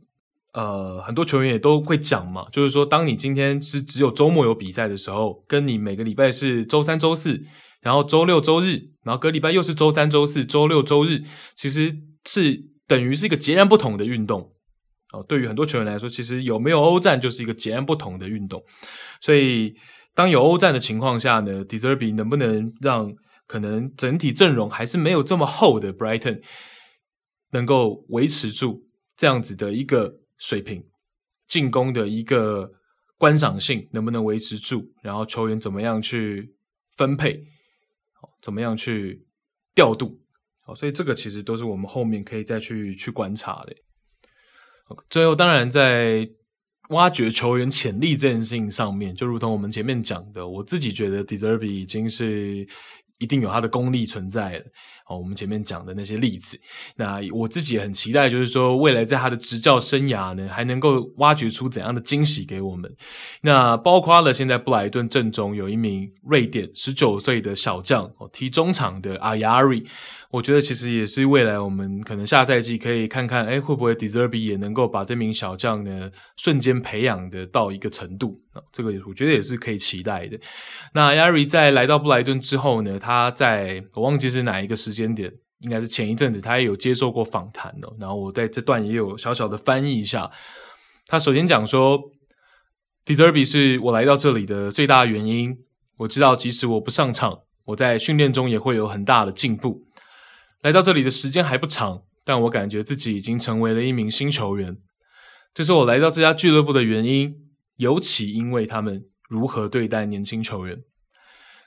[0.53, 7.43] 呃，很多球员也都会讲嘛，就是说，当你今天是只有周末有比赛的时候，跟你每个礼拜是周三、周四，
[7.81, 11.23] 然后周六、周日，然后隔礼拜又是周三、周四、周六、周日，
[11.57, 11.97] 其实
[12.27, 12.73] 是。
[12.89, 14.53] 等于是一个截然不同的运动
[15.15, 15.25] 哦。
[15.27, 18.63] 对于很多球员来说，其实有没有欧战就是一个截然不同的运动。
[19.19, 19.73] 所以，
[20.15, 23.11] 当有欧战的情况下呢，De Zerbi 能不能让
[23.47, 26.43] 可能整体阵容还是没有这么厚的 Brighton
[27.53, 28.83] 能够维持住
[29.17, 30.13] 这样子的一个
[30.43, 30.85] 水平，
[31.47, 32.69] 进攻的一个
[33.17, 34.93] 观赏性能不能维持住？
[35.01, 36.53] 然后球员怎么样去
[36.97, 37.45] 分配？
[38.41, 39.25] 怎么样去
[39.73, 40.21] 调度？
[40.65, 43.77] 好，所以这个其实都是我们后面可以再去去观察的。
[45.09, 46.29] 最后，当然在
[46.89, 52.67] 挖掘球员潜力这件事情上面，就如同我们前面讲的，我自己觉得 De Zerbi 已经是
[53.19, 54.65] 一定有他的功力存在了。
[55.09, 56.59] 哦，我们前面讲的那些例子，
[56.97, 62.95] 那我自己也很期待，就是说未来在他的执教生涯呢，还能够挖掘出怎样的惊喜给我们。
[63.43, 69.87] 那包括了现在布莱顿阵中有一名瑞典十九岁的小将，哦，踢中场的 Ajari。
[70.31, 78.63] 我觉得其实也是未来我们可能下赛季可以看看，哎，会不会 Deserbi 也能够把这名小将呢瞬间培养的到一个程度啊？
[78.73, 80.41] 这个我觉得也是可以期待的。
[80.95, 87.91] 那 Ajari 在来到布莱顿之后呢，他在我忘记是哪一个时时间点，应该是前一阵子，他也有接受过访谈的。
[87.99, 90.31] 然后我在这段也有小小的翻译一下。
[91.07, 91.99] 他首先讲说
[93.07, 95.65] ，De Zerbi 是我来到这里的最大原因。
[95.97, 99.87] 我知道，即使我不上场，我在训练中也会有很大的进步。
[100.61, 104.77] 来到这里的时间还不长，但我感觉自己已经成为了一名新球员。
[105.55, 107.37] 这是我来到这家俱乐部的原因，
[107.77, 110.83] 尤其因为他们如何对待年轻球员。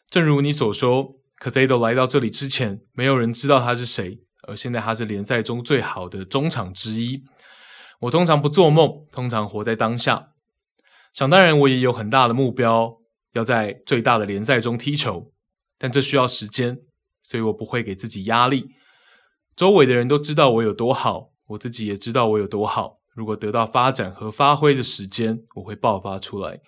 [0.10, 7.24] 正如你所说，Caicedo 来到这里之前，没有人知道他是谁，而现在他是联赛中最好的中场之一。
[8.02, 10.34] 我通常不做梦，通常活在当下。
[11.14, 12.98] 想当然，我也有很大的目标，
[13.34, 15.32] 要在最大的联赛中踢球，
[15.78, 16.80] 但这需要时间，
[17.24, 18.72] 所以我不会给自己压力。
[19.56, 23.00] 周围的人都知道我有多好，我自己也知道我有多好。
[23.14, 26.60] 如果得到发展和发挥的时间，我会爆发出来。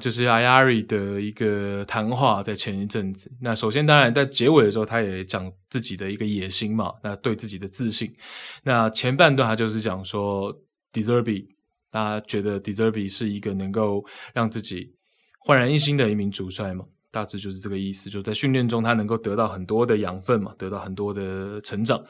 [0.00, 3.30] 就是 Ayari 的一个谈话，在前一阵子。
[3.40, 8.14] 那首先，当然在结尾的时候，他也讲自己的一个野心嘛，那对自己的自信。
[8.62, 10.52] 那前半段他就是讲说
[10.92, 11.46] ，De Zerbi，
[11.90, 14.94] 大家觉得 De Zerbi 是一个能够让自己
[15.40, 16.84] 焕然一新的一名主帅嘛？
[17.10, 22.04] 大致就是这个意思，就在训练中他能够得到很多的养分嘛，得到很多的成长。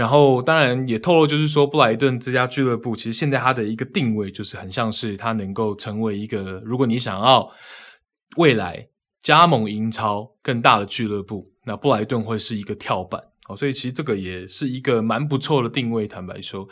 [0.00, 7.46] 然后，当然也透露，就是说，布莱顿这家俱乐部，其实现在它的一个定位，就是很像是它能够成为一个，如果你想要
[8.38, 8.88] 未来
[9.22, 13.22] 加盟英超更大的俱乐部，那布莱顿会是一个跳板。
[13.50, 16.08] 哦，所以其实这个也是一个蛮不错的定位。
[16.08, 16.66] 坦白说，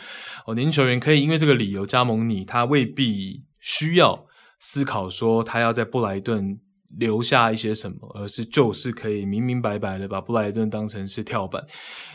[0.46, 4.24] 哦，年轻球员可以因为这个理由加盟你，他未必需要
[4.58, 6.58] 思考说他要在布莱顿。
[6.96, 11.64] 留下一些什么，而是就是可以明明白白的把布莱顿当成是跳板。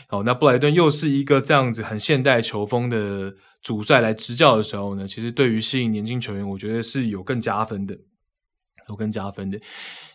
[0.08, 7.96] 哦，那布莱顿又是一个这样子很现代球风的主帅来执教的时候呢，其实对于吸引年轻球员，我觉得是有更加分的，
[8.88, 9.60] 有更加分的。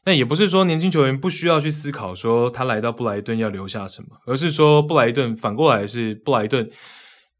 [0.05, 6.69] 那也不是说年轻球员不需要去思考说他来到布莱顿要留下什么，而是说布莱顿反过来是布莱顿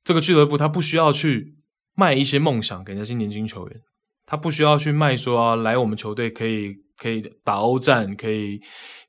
[0.03, 1.55] 这个俱乐部，他不需要去
[1.95, 3.81] 卖一些梦想给那些年轻球员，
[4.29, 6.75] 他不需要去卖说啊，来我们球队可以。
[7.01, 8.59] 可以打欧战，可以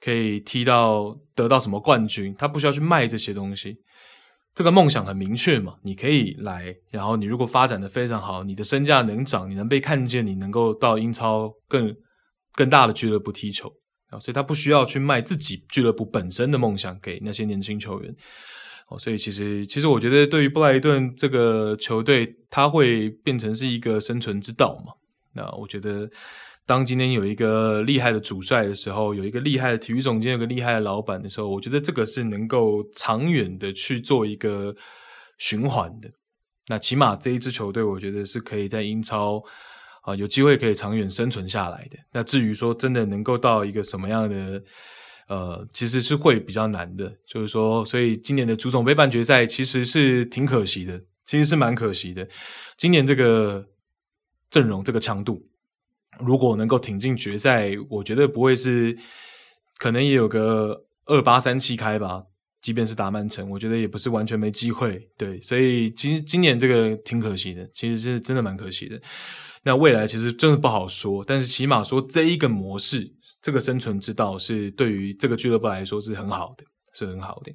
[0.01, 3.79] 可以踢到得到什么冠军，他不需要去卖这些东西。
[4.55, 11.93] 这个梦想很明确嘛，你可以来，然后你如果发展的非常好，你的身价能涨，你能被看见，你能够到英超更
[12.53, 13.69] 更大的俱乐部踢球
[14.11, 18.15] 啊，所以他不需要去卖自己俱乐部本身的梦想给那些年轻球员。
[18.89, 24.93] 哦，所以其实其实我觉得，对于布莱顿这个球队，他会变成是一个生存之道嘛。
[25.33, 26.11] 那我觉得。
[26.67, 34.73] 当今天有一个厉害的主帅的时候，有一个厉害的体育总监，有个厉害的老板的时候，我觉得这个是能够长远的去做一个
[35.39, 36.09] 循环的。
[36.69, 39.43] 那起码这一支球队，我觉得是可以在英超
[40.03, 41.99] 啊、有机会可以长远生存下来的。
[42.13, 44.63] 那至于说真的能够到一个什么样的，
[45.27, 47.13] 呃，其实是会比较难的。
[47.27, 52.29] 就是说，所以今年的足总杯半决赛其实是挺可惜的，其实是蛮可惜的。
[52.79, 53.67] 今年这个
[54.51, 55.47] 阵容，这个强度。
[56.19, 58.99] 如果能够挺进决赛，我觉得不会是，
[59.79, 62.25] 可能也有个二八三七开吧。
[62.61, 65.09] 即便是打曼城，我觉得也不是完全没机会。
[65.17, 69.01] 对，所以今今年这个挺可惜的，其实是真的蛮可惜的。
[69.63, 73.11] 那未来其实真的不好说，但是起码说这一个模式，
[73.41, 77.51] 这个生存之道是对于这个俱乐部来说是很好的，是很好的。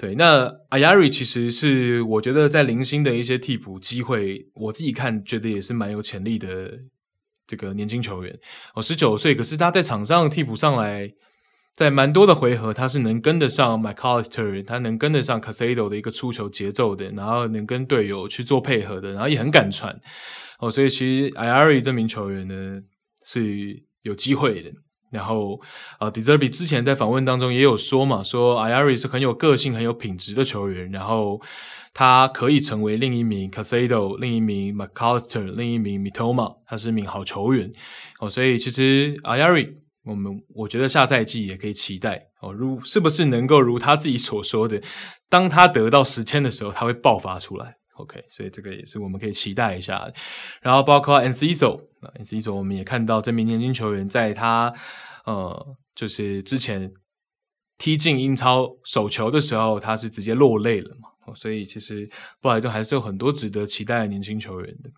[0.00, 6.48] 对，那 Ayari 其实是我觉得在零星的一些替补机会，我自己看觉得也是蛮有潜力的。
[7.46, 8.32] 这个年轻球员
[8.76, 11.10] 哦，十九岁，可是他在场上替补上来，
[11.74, 20.00] 在蛮多的回合，他是能跟得上 McAllister，他能跟得上 Casado 的一个出球节奏的，然后能跟队友去做配合的，然后也很敢传
[20.60, 22.80] 哦，所以其实 Ayari 这名球员呢
[23.26, 24.70] 是有机会的。
[25.10, 25.60] 然后
[25.98, 31.40] 啊，De Zerbi 之前在访问当中也有说嘛，说 Iari 是很有个性、很有品质的球员，然后。
[31.92, 37.68] 他可以成为另一名 Caicedo，另一名 McAllister，另一名 Mitoma，他是一名好球员
[38.20, 38.30] 哦。
[38.30, 39.74] 所以其实 Iari，
[40.04, 44.80] 我们我觉得下赛季也可以期待哦，如是不是能够如他自己所说的，
[45.28, 47.79] 当他得到时间的时候，他会爆发出来。
[48.00, 50.10] OK，所以这个也是我们可以期待一下。
[50.62, 51.80] 然后包括 n c s o
[52.14, 54.72] n c s o 我们也看到这名年轻球员在他
[55.24, 56.92] 呃，就是之前
[57.78, 61.08] 踢进英超首球的时候，他是直接落泪了嘛。
[61.34, 62.10] 所以其实
[62.40, 64.90] 布莱顿还是有很多值得期待的年轻球员的。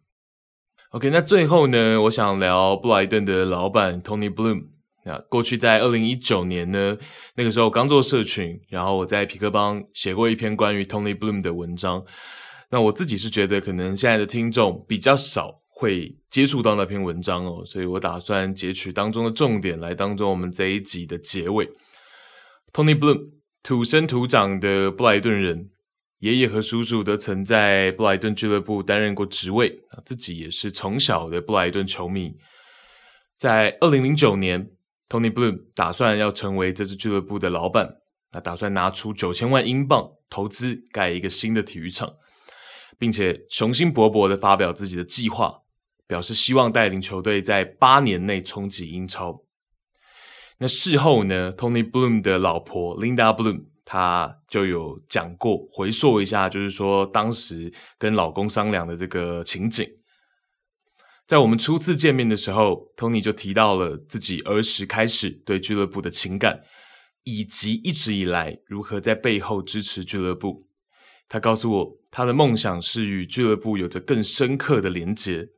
[0.92, 4.68] OK，那最后呢，我想聊布莱顿的老板 Tony Bloom。
[5.04, 6.96] 那过去在二零一九年呢，
[7.34, 12.04] 那个时候刚做社群，然后我在皮克邦写过一篇关于 Tony Bloom 的文章。
[12.72, 21.68] 那我自己是觉得可能现在的听众比较少会接触到那篇文章哦，所以我打算截取当中的重点来当做我们这一集的结尾。
[22.72, 23.28] Tony Bloom，
[23.62, 25.68] 土生土长的布莱顿人，
[26.20, 32.34] 爷爷和叔叔都曾在布莱顿俱乐部担任过职位，自己也是从小的布莱顿球迷。
[33.36, 34.70] 在二零零九年
[35.10, 37.96] ，Tony Bloom 打算要成为这支俱乐部的老板，
[38.30, 42.14] 他打算拿出九千万英镑投资盖一个新的体育场，
[43.02, 45.52] 并且雄心勃勃的发表自己的计划，
[46.06, 49.42] 表示希望带领球队在八年内冲击英超。
[50.58, 59.84] 那事后呢，Tony Bloom 的老婆 Linda Bloom，她就有讲过，回溯一下，就是说当时跟老公商量的这个情景。
[61.26, 66.60] 在我们初次见面的时候，Tony 就提到了自己儿时开始对俱乐部的情感，
[67.24, 70.68] 以及一直以来如何在背后支持俱乐部。
[71.28, 75.48] 他告诉我，他的梦想是与俱乐部有着更深刻的连结。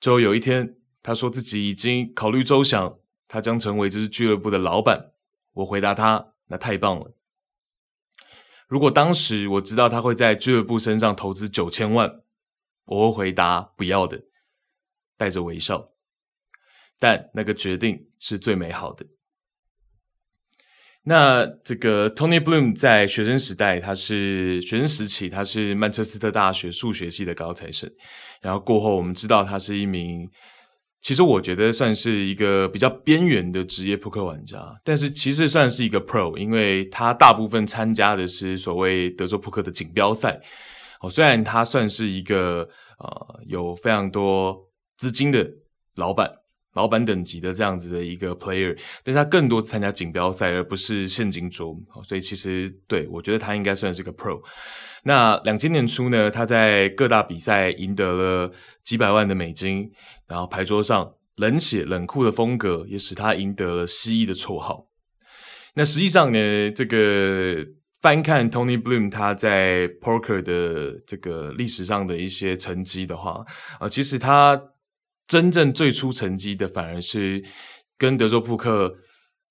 [0.00, 2.98] 之后有一天，他说自己已经考虑周详。
[3.28, 5.10] 他将成为这支俱乐部的老板。
[5.52, 7.16] 我回答他：“那太棒了。
[8.68, 12.20] 如果当时我知道他会在俱乐部身上投资九千万，
[12.84, 14.22] 我会回答不要的，
[15.16, 15.90] 带着微笑。
[17.00, 19.04] 但那个决定是最美好的。
[21.08, 27.88] 那这个 Tony Bloom 在学生时代，他是学生时期，他是曼彻斯特大学数学系的高材生。
[28.42, 30.28] 然后过后，我们知道他是一名。”
[31.02, 40.40] 其实我觉得算是一个比较边缘的职业扑克玩家，但是其实算是一个 pro，因为他大部分参加的是所谓德州扑克的锦标赛。
[41.00, 42.68] 哦，虽然他算是一个
[42.98, 44.58] 呃有非常多
[44.96, 45.48] 资金的
[45.94, 46.28] 老板，
[46.76, 51.76] 老板等级的这样子的一个 player，但是他更多参加锦标赛，而不是现金桌。
[52.06, 54.40] 所以其实对，我觉得他应该算是个 pro。
[55.02, 58.52] 那两千年初呢，他在各大比赛赢得了
[58.84, 59.90] 几百万的美金。
[60.28, 64.88] 然后牌桌上冷血冷酷的风格也使他赢得了蜥蜴的绰号。
[65.74, 67.64] 那实际上呢，这个
[68.02, 73.44] 翻看 Tony Bloom 他在 Poker 的这个历史上的一些成绩的话，
[73.78, 74.60] 啊，其实他
[75.26, 77.44] 真正最初成绩的反而是
[77.98, 78.96] 跟德州扑克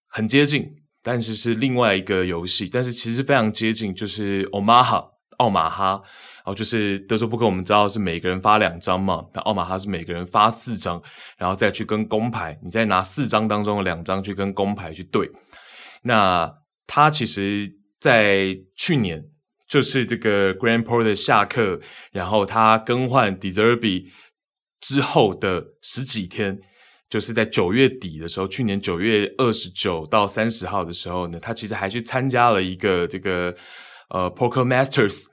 [0.07, 0.65] 很接近，
[1.03, 6.01] 但是是另外一个游戏，但是其实非常接近，就是 Omaha 奥马哈。
[6.45, 11.01] 哦，就是德州扑克，我们知道是每个人发两张嘛，那奥马哈是每个人发四张，
[11.39, 15.27] 然后再去跟公牌，你再拿四张当中的两张去跟公牌去对。
[16.03, 16.53] 那
[16.85, 17.67] 他其实，
[17.99, 19.23] 在去年
[19.67, 21.79] 就是这个 Grand Porter 下课，
[22.11, 24.03] 然后他更换 Deserby
[24.87, 26.55] 之后的十几天，
[27.09, 33.55] 就是在九月底的时候，去年九月二十九到三十号的时候呢，他其实还去参加了一个这个
[34.09, 35.23] 呃 Poker Masters。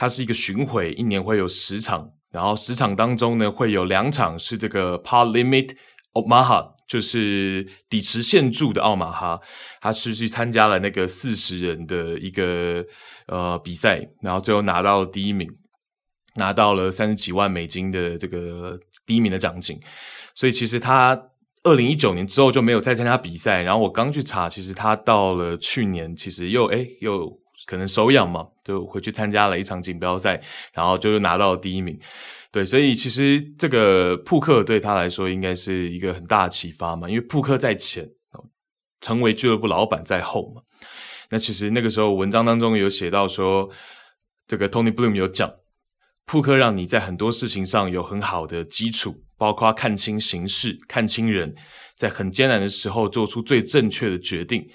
[0.00, 5.74] 它是一个巡回，一年会有十场，然后十场当中呢，会有两场是这个 Pot Limit
[6.12, 9.40] Omaha，就是底池限注的奥马哈，
[9.80, 12.86] 他是去参加了那个四十人的一个
[13.26, 15.48] 呃比赛，然后最后拿到了第一名，
[16.38, 19.78] 拿到了三十几万美金的这个第一名的奖金，
[20.34, 21.30] 所以其实他
[21.64, 27.38] 二零一九年之后就没有再参加比赛，然后我刚去查，其实他到了去年，其实又诶又。
[27.66, 30.40] 可能手痒嘛，就回去参加了一场锦标赛，
[30.72, 31.98] 然后就又拿到了第一名。
[32.50, 38.08] 对，所以其实这个扑克对他来说应该是一个很大的启发嘛，因为扑克在前，
[39.02, 40.62] 成为俱乐部老板在后嘛。
[41.28, 43.68] 那其实那个时候文章当中有写到说，
[44.46, 45.52] 这个 Tony Bloom 有讲，
[46.28, 51.54] 扑克让你在很多事情上有很好的基础，包括看清形势、看清人，
[51.96, 54.68] 在很艰难的时候做出最正确的决定。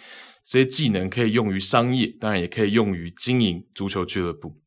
[0.43, 4.59] 这些技能可以用于商业，当然也可以用于经营足球俱乐部。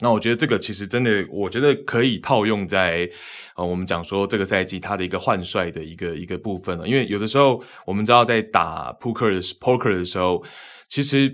[0.00, 3.08] 那我觉得这个其实真的，我觉得可以套用在
[3.56, 6.86] 呃，我们讲说这个赛季它的一个换帅的一个一个部分了。
[6.86, 10.44] 因为有的时候我们知道在打扑克的 poker 的时候，
[10.88, 11.32] 其实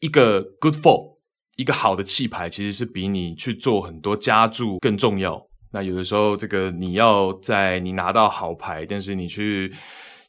[0.00, 1.11] 一个 good fold，
[1.56, 5.40] 一个好的弃牌，其实是比你去做很多加注更重要。
[5.72, 9.72] 那有的时候这个你要在你拿到好牌，但是你去。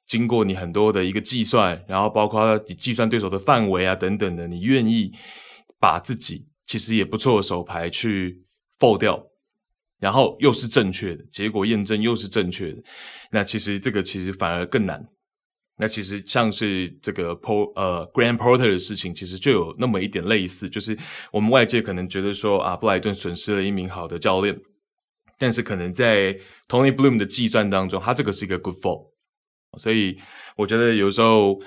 [0.05, 5.09] 经过你很多的一个计算，然后包括计算对手的范围啊等等的，你愿意
[5.79, 8.43] 把自己其实也不错的手牌去
[8.77, 9.25] fold 掉，
[10.01, 12.83] 然后又是正确的，结果验证又是正确的，
[13.31, 15.03] 那其实这个其实反而更难。
[15.83, 20.97] 那其实像是这个 Po 呃 Grand Porter 的事情，其实就有那么一点类似，就是
[21.29, 24.57] 我们外界可能觉得说啊，布莱顿损失了一名好的教练，
[25.37, 26.33] 但是可能在
[26.69, 29.09] Tony Bloom 的计算当中，他这个是一个 good fold。
[29.77, 30.17] 所以
[30.55, 31.59] 我觉得有时候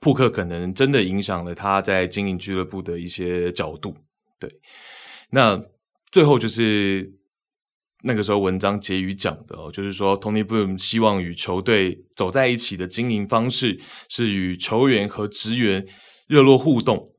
[0.00, 3.94] 扑克可能真的影响了他在经营俱乐部的一些角度。
[4.40, 4.50] 对，
[5.30, 5.62] 那
[6.10, 7.12] 最后就是
[8.02, 15.84] 那个时候文章结语讲的哦，就是说 Tony Bloom 希望与球队走在一起的经营方式是与球员和职员
[16.28, 17.12] 热络互动。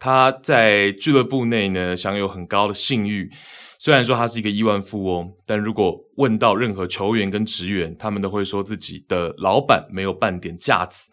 [0.00, 3.30] 他在俱乐部内呢，享有很高的信誉。
[3.78, 11.08] 虽然说他是一个亿万富翁，但如果问到任何球员跟职员，他们都会说自己的老板没有半点架子，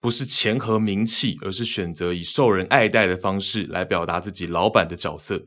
[0.00, 5.40] 不是钱和名气，而是选择以受人爱戴的方式来表达自己老板的角色。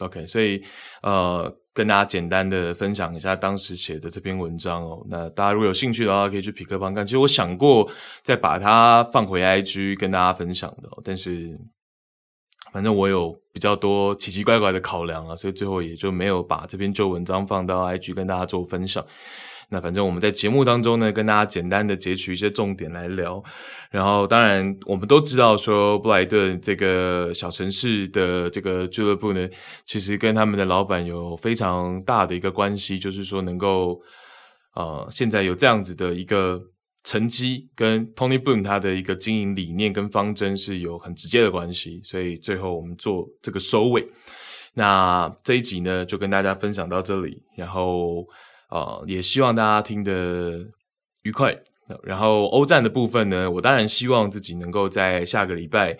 [0.00, 0.62] OK，所以
[1.02, 5.04] 呃，跟大家简单的分享一下当时写的这篇文章哦。
[5.08, 7.04] 那大家如果有兴趣的话，可以去匹克帮看。
[7.04, 7.90] 其实我想过
[8.22, 11.58] 再把它放回 IG 跟大家分享的，但是
[12.72, 19.04] 反正我有比较多奇奇怪怪的考量啊，所以最后也就没有把这篇旧文章放到 IG 跟大家做分享。
[19.70, 23.42] 那反正我们在节目当中呢，跟大家简单的截取一些重点来聊。
[23.90, 29.46] 然后，当然我们都知道说，布莱顿这个小城市的这个俱乐部呢，
[29.84, 34.00] 其实跟他们的老板有非常大的一个关系，就是说能够
[34.74, 36.58] 呃，现在有这样子的一个
[37.04, 42.00] 成绩，跟 Tony Bloom 他的一个经营理念跟方针是有很直接的关系。
[42.02, 44.06] 所以最后我们做这个收尾。
[44.72, 47.42] 那这一集呢，就跟大家分享到这里。
[47.54, 48.24] 然后。
[49.06, 50.66] 也希望大家听得
[51.22, 51.56] 愉快。
[52.02, 55.96] 然后欧战的部分呢，我当然希望自己能够在下个礼拜，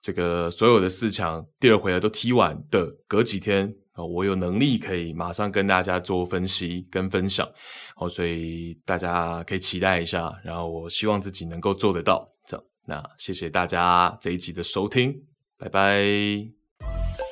[0.00, 7.46] 这个所有的四强第二回合都踢完的隔几天啊、我有能力可以马上跟大家做分析跟分享。
[7.94, 10.32] 好、所以大家可以期待一下。
[10.42, 12.26] 然后我希望自己能够做得到。
[12.46, 15.14] 这样，那谢谢大家这一集的收听，
[15.58, 17.31] 拜拜。